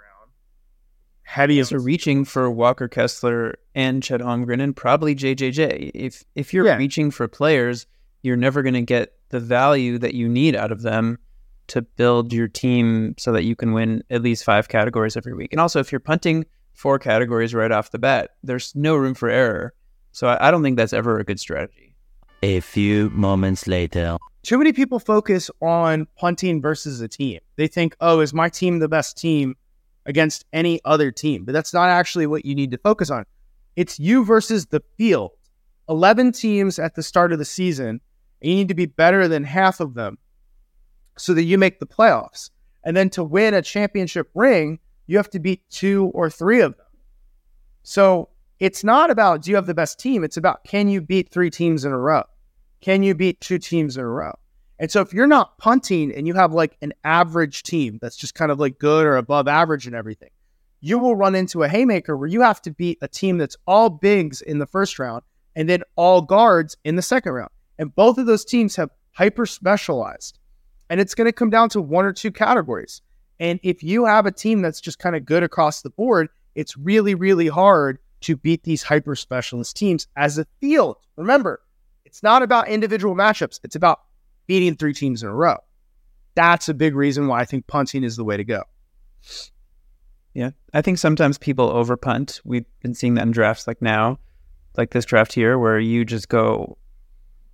round. 1.28 1.36
Heavy 1.36 1.64
so 1.64 1.78
reaching 1.78 2.26
for 2.26 2.50
Walker 2.50 2.88
Kessler 2.88 3.58
and 3.76 4.02
Chet 4.02 4.22
Holmgren 4.22 4.62
and 4.62 4.76
probably 4.76 5.16
JJJ. 5.16 5.92
If 5.94 6.24
if 6.36 6.54
you're 6.54 6.66
yeah. 6.66 6.78
reaching 6.78 7.12
for 7.12 7.28
players, 7.28 7.86
you're 8.24 8.38
never 8.38 8.62
going 8.62 8.74
to 8.74 8.82
get 8.82 9.14
the 9.30 9.40
value 9.40 9.98
that 10.00 10.14
you 10.14 10.28
need 10.28 10.56
out 10.56 10.72
of 10.72 10.82
them 10.82 11.20
to 11.68 11.82
build 11.82 12.32
your 12.32 12.48
team 12.48 13.14
so 13.18 13.32
that 13.34 13.44
you 13.44 13.56
can 13.56 13.74
win 13.74 14.04
at 14.10 14.22
least 14.22 14.46
five 14.46 14.70
categories 14.70 15.18
every 15.18 15.34
week. 15.34 15.52
And 15.52 15.60
also, 15.60 15.80
if 15.80 15.92
you're 15.92 16.00
punting 16.00 16.46
four 16.74 16.98
categories 16.98 17.54
right 17.54 17.72
off 17.72 17.92
the 17.92 18.00
bat, 18.00 18.32
there's 18.44 18.74
no 18.76 18.96
room 18.96 19.14
for 19.14 19.30
error. 19.30 19.74
So 20.14 20.28
I, 20.28 20.48
I 20.48 20.52
don't 20.52 20.64
think 20.64 20.78
that's 20.78 20.94
ever 20.94 21.20
a 21.20 21.26
good 21.26 21.40
strategy. 21.40 21.94
A 22.44 22.62
few 22.62 23.10
moments 23.10 23.68
later. 23.68 24.18
Too 24.44 24.58
many 24.58 24.72
people 24.72 25.00
focus 25.00 25.52
on 25.62 26.08
punting 26.16 26.62
versus 26.62 27.02
a 27.02 27.08
team. 27.08 27.40
They 27.58 27.68
think, 27.68 27.96
oh, 28.00 28.22
is 28.22 28.34
my 28.34 28.48
team 28.48 28.80
the 28.80 28.88
best 28.88 29.18
team 29.18 29.56
against 30.08 30.46
any 30.52 30.82
other 30.84 31.12
team? 31.12 31.46
But 31.46 31.54
that's 31.54 31.74
not 31.74 31.90
actually 31.90 32.26
what 32.26 32.46
you 32.46 32.56
need 32.56 32.72
to 32.72 32.78
focus 32.80 33.12
on. 33.12 33.26
It's 33.76 34.00
you 34.00 34.26
versus 34.26 34.66
the 34.66 34.82
field. 34.98 35.32
11 35.90 36.32
teams 36.32 36.80
at 36.80 36.96
the 36.96 37.04
start 37.04 37.32
of 37.32 37.40
the 37.40 37.46
season, 37.46 38.02
you 38.42 38.56
need 38.56 38.68
to 38.68 38.74
be 38.74 38.88
better 38.88 39.28
than 39.28 39.44
half 39.44 39.80
of 39.80 39.94
them 39.94 40.18
so 41.18 41.34
that 41.34 41.44
you 41.44 41.58
make 41.58 41.80
the 41.80 41.86
playoffs. 41.86 42.50
And 42.84 42.96
then 42.96 43.10
to 43.12 43.24
win 43.24 43.54
a 43.54 43.62
championship 43.62 44.30
ring, 44.34 44.80
you 45.08 45.18
have 45.18 45.30
to 45.32 45.40
beat 45.40 45.62
two 45.70 46.12
or 46.14 46.30
three 46.30 46.62
of 46.62 46.76
them. 46.76 46.86
So 47.84 48.30
it's 48.60 48.84
not 48.84 49.10
about 49.10 49.44
do 49.44 49.52
you 49.52 49.56
have 49.56 49.66
the 49.66 49.74
best 49.74 50.00
team? 50.00 50.24
It's 50.24 50.38
about 50.38 50.64
can 50.64 50.90
you 50.90 51.02
beat 51.02 51.30
three 51.30 51.50
teams 51.50 51.86
in 51.86 51.92
a 51.92 51.98
row? 51.98 52.24
Can 52.82 53.04
you 53.04 53.16
beat 53.16 53.40
two 53.42 53.58
teams 53.58 53.98
in 53.98 54.04
a 54.04 54.08
row? 54.08 54.34
And 54.80 54.92
so 54.92 55.02
if 55.02 55.14
you're 55.14 55.28
not 55.28 55.58
punting 55.58 56.14
and 56.14 56.28
you 56.28 56.34
have 56.36 56.54
like 56.54 56.78
an 56.82 56.94
average 57.04 57.64
team 57.64 57.98
that's 58.02 58.16
just 58.16 58.36
kind 58.36 58.52
of 58.52 58.60
like 58.60 58.78
good 58.78 59.06
or 59.06 59.18
above 59.18 59.48
average 59.48 59.88
and 59.88 59.96
everything, 59.96 60.30
you 60.82 61.00
will 61.00 61.16
run 61.16 61.36
into 61.36 61.64
a 61.64 61.68
haymaker 61.68 62.16
where 62.16 62.28
you 62.28 62.42
have 62.42 62.62
to 62.62 62.72
beat 62.72 63.00
a 63.02 63.08
team 63.08 63.38
that's 63.38 63.58
all 63.66 63.90
bigs 63.90 64.42
in 64.42 64.60
the 64.60 64.68
first 64.68 65.00
round 65.00 65.24
and 65.56 65.68
then 65.68 65.82
all 65.96 66.22
guards 66.22 66.78
in 66.84 66.96
the 66.96 67.02
second 67.02 67.32
round. 67.32 67.52
And 67.80 67.94
both 67.96 68.18
of 68.18 68.28
those 68.28 68.46
teams 68.46 68.76
have 68.76 68.92
hyper 69.14 69.46
specialized. 69.46 70.40
And 70.90 71.00
it's 71.00 71.16
going 71.16 71.26
to 71.26 71.34
come 71.34 71.50
down 71.50 71.70
to 71.70 71.82
one 71.82 72.06
or 72.06 72.14
two 72.14 72.32
categories. 72.32 73.02
And 73.40 73.60
if 73.64 73.84
you 73.84 74.06
have 74.06 74.26
a 74.26 74.32
team 74.32 74.62
that's 74.62 74.80
just 74.80 75.00
kind 75.00 75.16
of 75.16 75.26
good 75.26 75.44
across 75.44 75.82
the 75.82 75.90
board, 75.90 76.30
it's 76.56 76.78
really, 76.78 77.16
really 77.16 77.48
hard 77.48 78.00
to 78.22 78.36
beat 78.36 78.64
these 78.64 78.84
hyper 78.84 79.16
specialist 79.16 79.76
teams 79.76 80.08
as 80.16 80.38
a 80.38 80.46
field. 80.60 80.98
Remember, 81.16 81.62
it's 82.06 82.24
not 82.24 82.42
about 82.42 82.68
individual 82.68 83.16
matchups, 83.16 83.60
it's 83.64 83.76
about 83.76 84.02
beating 84.48 84.75
three 84.75 84.94
teams 84.94 85.24
in 85.24 85.30
a 85.30 85.34
row. 85.34 85.58
That's 86.36 86.70
a 86.70 86.74
big 86.74 86.96
reason 86.96 87.27
why 87.27 87.42
I 87.42 87.46
think 87.46 87.68
punting 87.68 88.04
is 88.04 88.16
the 88.16 88.24
way 88.24 88.38
to 88.38 88.44
go. 88.44 88.63
Yeah. 90.34 90.51
I 90.74 90.82
think 90.82 90.98
sometimes 90.98 91.38
people 91.38 91.70
over 91.70 91.98
punt. 91.98 92.42
We've 92.44 92.66
been 92.82 92.94
seeing 92.94 93.16
that 93.16 93.24
in 93.24 93.32
drafts 93.32 93.68
like 93.68 93.82
now, 93.82 94.20
like 94.77 94.92
this 94.92 95.06
draft 95.06 95.34
here, 95.34 95.58
where 95.58 95.80
you 95.80 96.06
just 96.06 96.30
go 96.30 96.77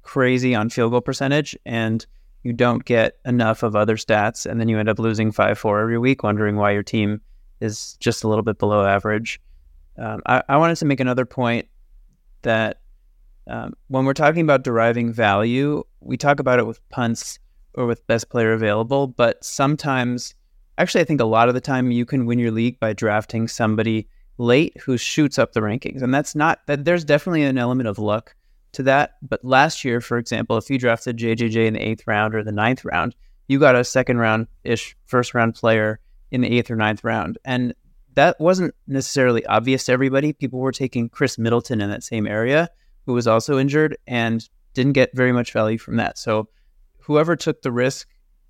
crazy 0.02 0.54
on 0.54 0.70
field 0.70 0.92
goal 0.92 1.02
percentage 1.02 1.58
and 1.66 2.06
you 2.44 2.52
don't 2.52 2.84
get 2.84 3.18
enough 3.26 3.64
of 3.64 3.76
other 3.76 3.96
stats, 3.96 4.46
and 4.46 4.60
then 4.60 4.68
you 4.68 4.78
end 4.78 4.90
up 4.90 5.00
losing 5.00 5.32
5 5.32 5.58
4 5.58 5.80
every 5.80 5.98
week, 5.98 6.24
wondering 6.24 6.58
why 6.58 6.72
your 6.72 6.84
team 6.84 7.22
is 7.62 7.96
just 8.02 8.26
a 8.26 8.28
little 8.28 8.44
bit 8.44 8.60
below 8.60 8.86
average. 8.86 9.40
Um, 9.98 10.22
I, 10.26 10.44
I, 10.50 10.58
wanted 10.58 10.76
to 10.78 10.86
make 10.86 11.00
another 11.00 11.26
point 11.26 11.68
that 12.42 12.82
um, 13.48 13.74
when 13.88 14.06
we're 14.06 14.14
talking 14.14 14.42
about 14.42 14.64
deriving 14.64 15.12
value, 15.12 15.84
we 16.00 16.18
talk 16.18 16.40
about 16.40 16.60
it 16.60 16.68
with 16.68 16.88
punts 16.90 17.40
or 17.76 17.86
with 17.86 18.06
best 18.08 18.30
player 18.30 18.54
available, 18.54 19.08
but 19.08 19.44
sometimes, 19.44 20.36
actually, 20.78 21.02
I 21.02 21.06
think 21.06 21.22
a 21.22 21.26
lot 21.26 21.48
of 21.48 21.54
the 21.54 21.62
time 21.62 21.92
you 21.92 22.06
can 22.06 22.26
win 22.26 22.40
your 22.40 22.52
league 22.52 22.80
by 22.80 22.94
drafting 22.94 23.48
somebody 23.48 24.08
late 24.38 24.80
who 24.82 24.98
shoots 24.98 25.38
up 25.38 25.54
the 25.54 25.60
rankings. 25.60 26.02
And 26.02 26.14
that's 26.14 26.36
not 26.36 26.66
that 26.68 26.86
there's 26.86 27.04
definitely 27.04 27.44
an 27.44 27.58
element 27.58 27.88
of 27.88 28.00
luck 28.00 28.36
to 28.74 28.84
that. 28.84 29.16
But 29.22 29.44
last 29.44 29.84
year, 29.84 30.02
for 30.02 30.18
example, 30.18 30.58
if 30.58 30.70
you 30.70 30.78
drafted 30.78 31.18
JJJ 31.18 31.68
in 31.68 31.74
the 31.74 31.88
eighth 31.88 32.04
round 32.08 32.36
or 32.36 32.44
the 32.44 32.52
ninth 32.52 32.84
round, 32.86 33.16
you 33.48 33.60
got 33.60 33.76
a 33.76 33.84
second 33.84 34.18
round 34.18 34.48
ish 34.64 34.96
first 35.06 35.34
round 35.34 35.56
player 35.56 36.00
in 36.32 36.42
the 36.42 36.58
eighth 36.58 36.72
or 36.72 36.76
ninth 36.76 37.04
round. 37.04 37.38
And 37.46 37.74
that 38.16 38.40
wasn't 38.40 38.74
necessarily 38.88 39.46
obvious 39.46 39.86
to 39.86 39.92
everybody. 39.92 40.34
People 40.34 40.60
were 40.60 40.72
taking 40.72 41.10
Khris 41.10 41.38
Middleton 41.38 41.82
in 41.82 41.90
that 41.90 42.04
same 42.04 42.28
area, 42.28 42.70
who 43.06 43.14
was 43.14 43.28
also 43.28 43.58
injured 43.58 43.98
and 44.08 44.48
didn't 44.74 44.94
get 44.94 45.16
very 45.16 45.32
much 45.32 45.52
value 45.52 45.78
from 45.78 45.98
that. 45.98 46.18
So 46.18 46.50
whoever 47.00 47.36
took 47.36 47.62
the 47.62 47.72
risk 47.72 48.08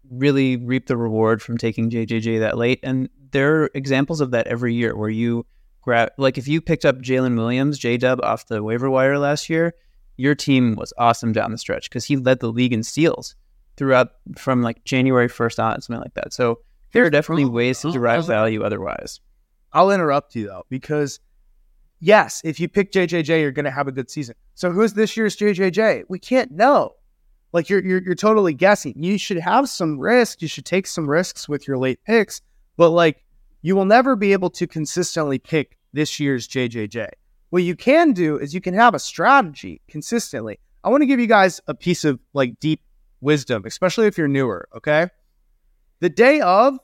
really 0.10 0.58
reaped 0.58 0.88
the 0.88 0.98
reward 0.98 1.42
from 1.42 1.58
taking 1.58 1.90
JJJ 1.90 2.40
that 2.40 2.58
late. 2.58 2.80
And 2.84 3.10
there 3.32 3.64
are 3.64 3.70
examples 3.74 4.22
of 4.22 4.32
that 4.32 4.48
every 4.48 4.74
year 4.74 4.96
where 4.96 5.10
you 5.10 5.46
grab, 5.82 6.12
like 6.18 6.38
if 6.38 6.48
you 6.48 6.62
picked 6.62 6.86
up 6.86 6.98
Jalen 6.98 7.36
Williams, 7.36 7.80
J 7.80 7.98
Dub 7.98 8.22
off 8.22 8.48
the 8.48 8.64
waiver 8.64 8.90
wire 8.90 9.18
last 9.18 9.50
year, 9.50 9.74
your 10.16 10.36
team 10.36 10.76
was 10.76 10.94
awesome 10.98 11.32
down 11.32 11.52
the 11.52 11.58
stretch 11.58 11.90
because 11.90 12.06
he 12.06 12.16
led 12.16 12.40
the 12.40 12.52
league 12.52 12.74
in 12.74 12.84
steals 12.84 13.36
throughout 13.76 14.12
from 14.38 14.62
like 14.62 14.84
January 14.84 15.28
1st 15.28 15.64
on, 15.64 15.82
something 15.82 16.02
like 16.02 16.14
that. 16.14 16.34
So 16.34 16.60
there 16.92 17.04
are 17.04 17.10
definitely 17.10 17.46
ways 17.46 17.82
to 17.82 17.92
derive 17.92 18.28
value 18.28 18.62
otherwise. 18.62 19.20
I'll 19.72 19.90
interrupt 19.90 20.36
you 20.36 20.46
though, 20.46 20.66
because 20.70 21.20
yes, 22.04 22.42
if 22.44 22.60
you 22.60 22.68
pick 22.68 22.92
JJJ, 22.92 23.42
you're 23.42 23.52
going 23.52 23.66
to 23.66 23.72
have 23.72 23.88
a 23.88 23.92
good 23.92 24.10
season. 24.10 24.36
So 24.56 24.72
who's 24.72 24.94
this 24.94 25.16
year's 25.16 25.38
JJJ? 25.38 26.04
We 26.10 26.20
can't 26.20 26.52
know. 26.52 26.96
Like 27.54 27.70
you're, 27.70 27.84
you're 27.84 28.02
you're 28.02 28.16
totally 28.16 28.54
guessing. 28.54 28.94
You 28.98 29.18
should 29.18 29.38
have 29.38 29.70
some 29.70 30.00
risk. 30.00 30.42
You 30.42 30.48
should 30.48 30.66
take 30.66 30.88
some 30.88 31.10
risks 31.10 31.48
with 31.48 31.68
your 31.68 31.78
late 31.78 32.04
picks, 32.04 32.42
but 32.78 32.90
like 32.90 33.24
you 33.62 33.76
will 33.76 33.86
never 33.86 34.16
be 34.16 34.34
able 34.34 34.50
to 34.50 34.68
consistently 34.68 35.38
pick 35.38 35.78
this 35.94 36.20
year's 36.20 36.48
JJJ. 36.48 37.10
What 37.52 37.62
you 37.62 37.76
can 37.76 38.12
do 38.12 38.38
is 38.38 38.56
you 38.56 38.62
can 38.62 38.74
have 38.74 38.96
a 38.96 39.00
strategy 39.00 39.82
consistently. 39.88 40.60
I 40.84 40.90
want 40.90 41.02
to 41.02 41.06
give 41.06 41.20
you 41.20 41.28
guys 41.28 41.62
a 41.68 41.76
piece 41.76 42.04
of 42.04 42.20
like 42.34 42.60
deep 42.60 42.82
wisdom, 43.22 43.64
especially 43.66 44.08
if 44.08 44.18
you're 44.18 44.28
newer, 44.28 44.68
okay? 44.76 45.08
The 46.00 46.10
day 46.10 46.42
of, 46.42 46.80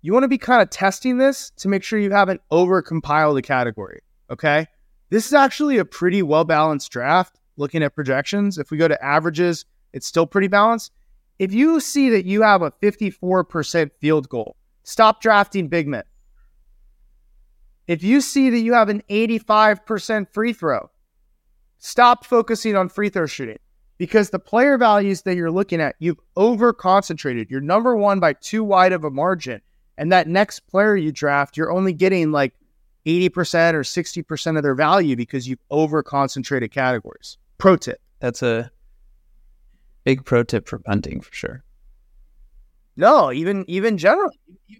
you 0.00 0.14
want 0.14 0.24
to 0.24 0.28
be 0.28 0.38
kind 0.38 0.62
of 0.62 0.70
testing 0.70 1.18
this 1.18 1.50
to 1.58 1.68
make 1.68 1.84
sure 1.84 1.98
you 1.98 2.10
haven't 2.10 2.40
over 2.50 2.80
compiled 2.80 3.36
a 3.36 3.42
category, 3.42 4.00
okay? 4.30 4.66
This 5.10 5.26
is 5.26 5.32
actually 5.32 5.78
a 5.78 5.84
pretty 5.84 6.22
well 6.22 6.44
balanced 6.44 6.90
draft 6.90 7.38
looking 7.56 7.82
at 7.82 7.94
projections. 7.94 8.58
If 8.58 8.70
we 8.70 8.78
go 8.78 8.88
to 8.88 9.04
averages, 9.04 9.64
it's 9.92 10.06
still 10.06 10.26
pretty 10.26 10.48
balanced. 10.48 10.92
If 11.38 11.52
you 11.52 11.80
see 11.80 12.10
that 12.10 12.24
you 12.24 12.42
have 12.42 12.62
a 12.62 12.70
54% 12.70 13.90
field 14.00 14.28
goal, 14.28 14.56
stop 14.82 15.20
drafting 15.20 15.68
big 15.68 15.88
men. 15.88 16.04
If 17.86 18.02
you 18.02 18.20
see 18.20 18.50
that 18.50 18.60
you 18.60 18.72
have 18.74 18.88
an 18.88 19.02
85% 19.10 20.32
free 20.32 20.52
throw, 20.52 20.90
stop 21.78 22.24
focusing 22.24 22.76
on 22.76 22.88
free 22.88 23.10
throw 23.10 23.26
shooting 23.26 23.58
because 23.98 24.30
the 24.30 24.38
player 24.38 24.78
values 24.78 25.22
that 25.22 25.36
you're 25.36 25.50
looking 25.50 25.80
at, 25.80 25.96
you've 25.98 26.20
over 26.36 26.72
concentrated. 26.72 27.50
You're 27.50 27.60
number 27.60 27.96
one 27.96 28.20
by 28.20 28.32
too 28.34 28.64
wide 28.64 28.92
of 28.92 29.04
a 29.04 29.10
margin. 29.10 29.60
And 29.96 30.10
that 30.10 30.26
next 30.26 30.60
player 30.60 30.96
you 30.96 31.12
draft, 31.12 31.56
you're 31.56 31.70
only 31.70 31.92
getting 31.92 32.32
like 32.32 32.54
80% 33.06 33.74
or 33.74 33.82
60% 33.82 34.56
of 34.56 34.62
their 34.62 34.74
value 34.74 35.16
because 35.16 35.46
you've 35.48 35.60
over 35.70 36.02
concentrated 36.02 36.70
categories. 36.70 37.38
Pro 37.58 37.76
tip. 37.76 38.00
That's 38.20 38.42
a 38.42 38.70
big 40.04 40.24
pro 40.24 40.42
tip 40.42 40.68
for 40.68 40.78
punting 40.78 41.20
for 41.20 41.32
sure. 41.32 41.64
No, 42.96 43.32
even 43.32 43.64
even 43.66 43.98
general, 43.98 44.30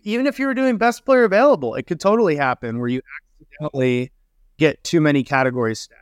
even 0.04 0.26
if 0.26 0.38
you 0.38 0.46
were 0.46 0.54
doing 0.54 0.78
best 0.78 1.04
player 1.04 1.24
available, 1.24 1.74
it 1.74 1.84
could 1.84 1.98
totally 1.98 2.36
happen 2.36 2.78
where 2.78 2.88
you 2.88 3.00
accidentally 3.40 4.12
get 4.56 4.82
too 4.84 5.00
many 5.00 5.24
categories 5.24 5.80
stacked. 5.80 6.00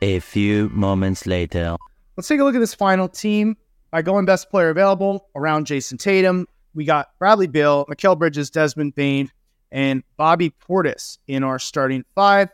A 0.00 0.20
few 0.20 0.70
moments 0.70 1.26
later. 1.26 1.76
Let's 2.16 2.28
take 2.28 2.40
a 2.40 2.44
look 2.44 2.54
at 2.54 2.60
this 2.60 2.74
final 2.74 3.08
team. 3.08 3.56
By 3.90 4.02
going 4.02 4.24
best 4.24 4.50
player 4.50 4.70
available 4.70 5.28
around 5.36 5.66
Jayson 5.66 5.98
Tatum, 5.98 6.48
we 6.74 6.84
got 6.84 7.10
Bradley 7.20 7.46
Beal, 7.46 7.86
Mikal 7.86 8.18
Bridges, 8.18 8.50
Desmond 8.50 8.94
Bane, 8.94 9.30
and 9.72 10.02
Bobby 10.16 10.50
Portis 10.50 11.18
in 11.26 11.42
our 11.42 11.58
starting 11.58 12.04
five. 12.14 12.48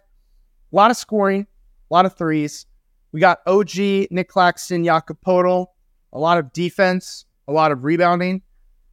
A 0.72 0.76
lot 0.76 0.90
of 0.90 0.96
scoring, 0.96 1.46
a 1.90 1.94
lot 1.94 2.06
of 2.06 2.16
threes. 2.16 2.66
We 3.12 3.20
got 3.20 3.40
OG, 3.46 3.76
Nick 4.10 4.28
Claxton, 4.28 4.84
Jakob 4.84 5.18
Poeltl, 5.26 5.66
a 6.12 6.18
lot 6.18 6.38
of 6.38 6.52
defense, 6.52 7.24
a 7.48 7.52
lot 7.52 7.72
of 7.72 7.84
rebounding. 7.84 8.42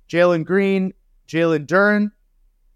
Jalen 0.09 0.45
Green, 0.45 0.93
Jalen 1.27 1.67
Duren, 1.67 2.12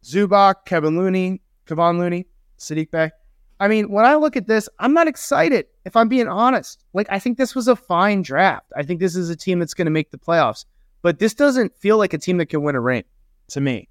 Zubac, 0.04 0.66
Kevin 0.66 0.98
Looney, 0.98 1.42
Kevon 1.66 1.98
Looney, 1.98 2.28
Saddiq 2.60 2.92
Bey. 2.92 3.12
I 3.60 3.68
mean, 3.68 3.92
when 3.92 4.06
I 4.06 4.16
look 4.16 4.36
at 4.36 4.48
this, 4.48 4.68
I'm 4.80 4.94
not 4.94 5.08
excited, 5.08 5.68
if 5.86 5.96
I'm 5.96 6.10
being 6.10 6.28
honest. 6.28 6.84
Like, 6.94 7.08
I 7.10 7.20
think 7.20 7.38
this 7.38 7.54
was 7.54 7.68
a 7.68 7.76
fine 7.76 8.24
draft. 8.24 8.72
I 8.76 8.84
think 8.84 9.00
this 9.00 9.16
is 9.16 9.30
a 9.30 9.36
team 9.36 9.60
that's 9.60 9.76
going 9.76 9.86
to 9.86 9.92
make 9.92 10.10
the 10.10 10.18
playoffs, 10.18 10.66
but 11.02 11.20
this 11.20 11.36
doesn't 11.36 11.78
feel 11.78 11.98
like 11.98 12.14
a 12.14 12.18
team 12.18 12.38
that 12.38 12.48
can 12.48 12.64
win 12.64 12.76
a 12.76 12.82
ring 12.82 13.04
to 13.50 13.62
me. 13.62 13.88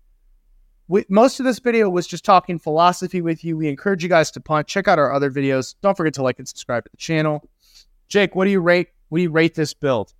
We, 0.91 1.05
most 1.09 1.39
of 1.39 1.47
this 1.47 1.61
video 1.61 1.89
was 1.89 2.09
just 2.09 2.25
talking 2.25 2.59
philosophy 2.59 3.23
with 3.23 3.45
you. 3.45 3.57
We 3.57 3.69
encourage 3.69 4.03
you 4.03 4.09
guys 4.09 4.33
to 4.33 4.41
punt. 4.41 4.67
Check 4.67 4.89
out 4.89 4.99
our 4.99 5.13
other 5.13 5.31
videos. 5.31 5.77
Don't 5.83 5.97
forget 5.97 6.15
to 6.15 6.23
like 6.25 6.41
and 6.41 6.49
subscribe 6.49 6.83
to 6.83 6.91
the 6.91 6.97
channel. 6.97 7.49
Jake, 8.09 8.35
what 8.35 8.47
do 8.47 8.51
you 8.51 8.61
rate? 8.61 8.89
What 9.09 9.19
do 9.19 9.23
you 9.23 9.31
rate 9.31 9.55
this 9.55 9.73
build? 9.73 10.13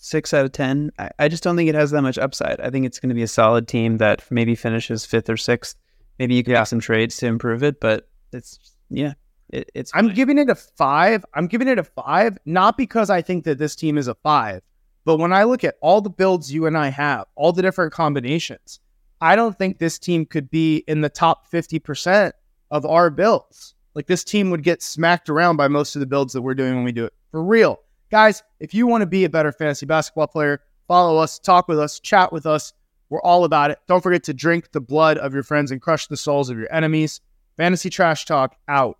six 0.00 0.34
out 0.34 0.44
of 0.44 0.52
ten. 0.52 0.90
I, 0.98 1.10
I 1.18 1.28
just 1.28 1.42
don't 1.42 1.56
think 1.56 1.68
it 1.68 1.74
has 1.74 1.90
that 1.90 2.02
much 2.02 2.18
upside. 2.18 2.60
I 2.60 2.70
think 2.70 2.84
it's 2.86 2.98
going 2.98 3.08
to 3.10 3.14
be 3.14 3.22
a 3.22 3.28
solid 3.28 3.68
team 3.68 3.98
that 3.98 4.22
maybe 4.30 4.54
finishes 4.54 5.06
fifth 5.06 5.30
or 5.30 5.36
sixth. 5.36 5.76
Maybe 6.18 6.34
you 6.34 6.42
can 6.42 6.52
yeah. 6.52 6.64
some 6.64 6.80
trades 6.80 7.16
to 7.18 7.26
improve 7.26 7.62
it, 7.62 7.80
but 7.80 8.08
it's 8.32 8.58
yeah, 8.90 9.14
it, 9.48 9.70
it's. 9.74 9.90
I'm 9.94 10.12
giving 10.12 10.38
it 10.38 10.50
a 10.50 10.54
five. 10.54 11.24
I'm 11.34 11.46
giving 11.46 11.68
it 11.68 11.78
a 11.78 11.84
five, 11.84 12.36
not 12.44 12.76
because 12.76 13.08
I 13.08 13.22
think 13.22 13.44
that 13.44 13.58
this 13.58 13.74
team 13.74 13.96
is 13.96 14.06
a 14.06 14.14
five, 14.16 14.62
but 15.04 15.16
when 15.16 15.32
I 15.32 15.44
look 15.44 15.64
at 15.64 15.76
all 15.80 16.02
the 16.02 16.10
builds 16.10 16.52
you 16.52 16.66
and 16.66 16.76
I 16.76 16.88
have, 16.88 17.26
all 17.36 17.52
the 17.52 17.62
different 17.62 17.92
combinations, 17.92 18.80
I 19.20 19.36
don't 19.36 19.56
think 19.56 19.78
this 19.78 19.98
team 19.98 20.24
could 20.26 20.50
be 20.50 20.84
in 20.88 21.00
the 21.00 21.08
top 21.08 21.46
fifty 21.48 21.78
percent 21.78 22.34
of 22.70 22.86
our 22.86 23.10
builds. 23.10 23.74
Like 23.94 24.06
this 24.06 24.24
team 24.24 24.50
would 24.50 24.62
get 24.62 24.82
smacked 24.82 25.28
around 25.28 25.56
by 25.56 25.68
most 25.68 25.96
of 25.96 26.00
the 26.00 26.06
builds 26.06 26.32
that 26.32 26.42
we're 26.42 26.54
doing 26.54 26.76
when 26.76 26.84
we 26.84 26.92
do 26.92 27.04
it 27.04 27.12
for 27.30 27.42
real. 27.42 27.80
Guys, 28.10 28.42
if 28.60 28.74
you 28.74 28.86
want 28.86 29.02
to 29.02 29.06
be 29.06 29.24
a 29.24 29.30
better 29.30 29.52
fantasy 29.52 29.86
basketball 29.86 30.26
player, 30.26 30.62
follow 30.88 31.18
us, 31.18 31.38
talk 31.38 31.68
with 31.68 31.78
us, 31.78 32.00
chat 32.00 32.32
with 32.32 32.46
us. 32.46 32.72
We're 33.08 33.22
all 33.22 33.44
about 33.44 33.72
it. 33.72 33.78
Don't 33.88 34.02
forget 34.02 34.22
to 34.24 34.34
drink 34.34 34.70
the 34.70 34.80
blood 34.80 35.18
of 35.18 35.34
your 35.34 35.42
friends 35.42 35.72
and 35.72 35.82
crush 35.82 36.06
the 36.06 36.16
souls 36.16 36.48
of 36.48 36.58
your 36.58 36.72
enemies. 36.72 37.20
Fantasy 37.56 37.90
Trash 37.90 38.24
Talk 38.24 38.56
out. 38.68 38.96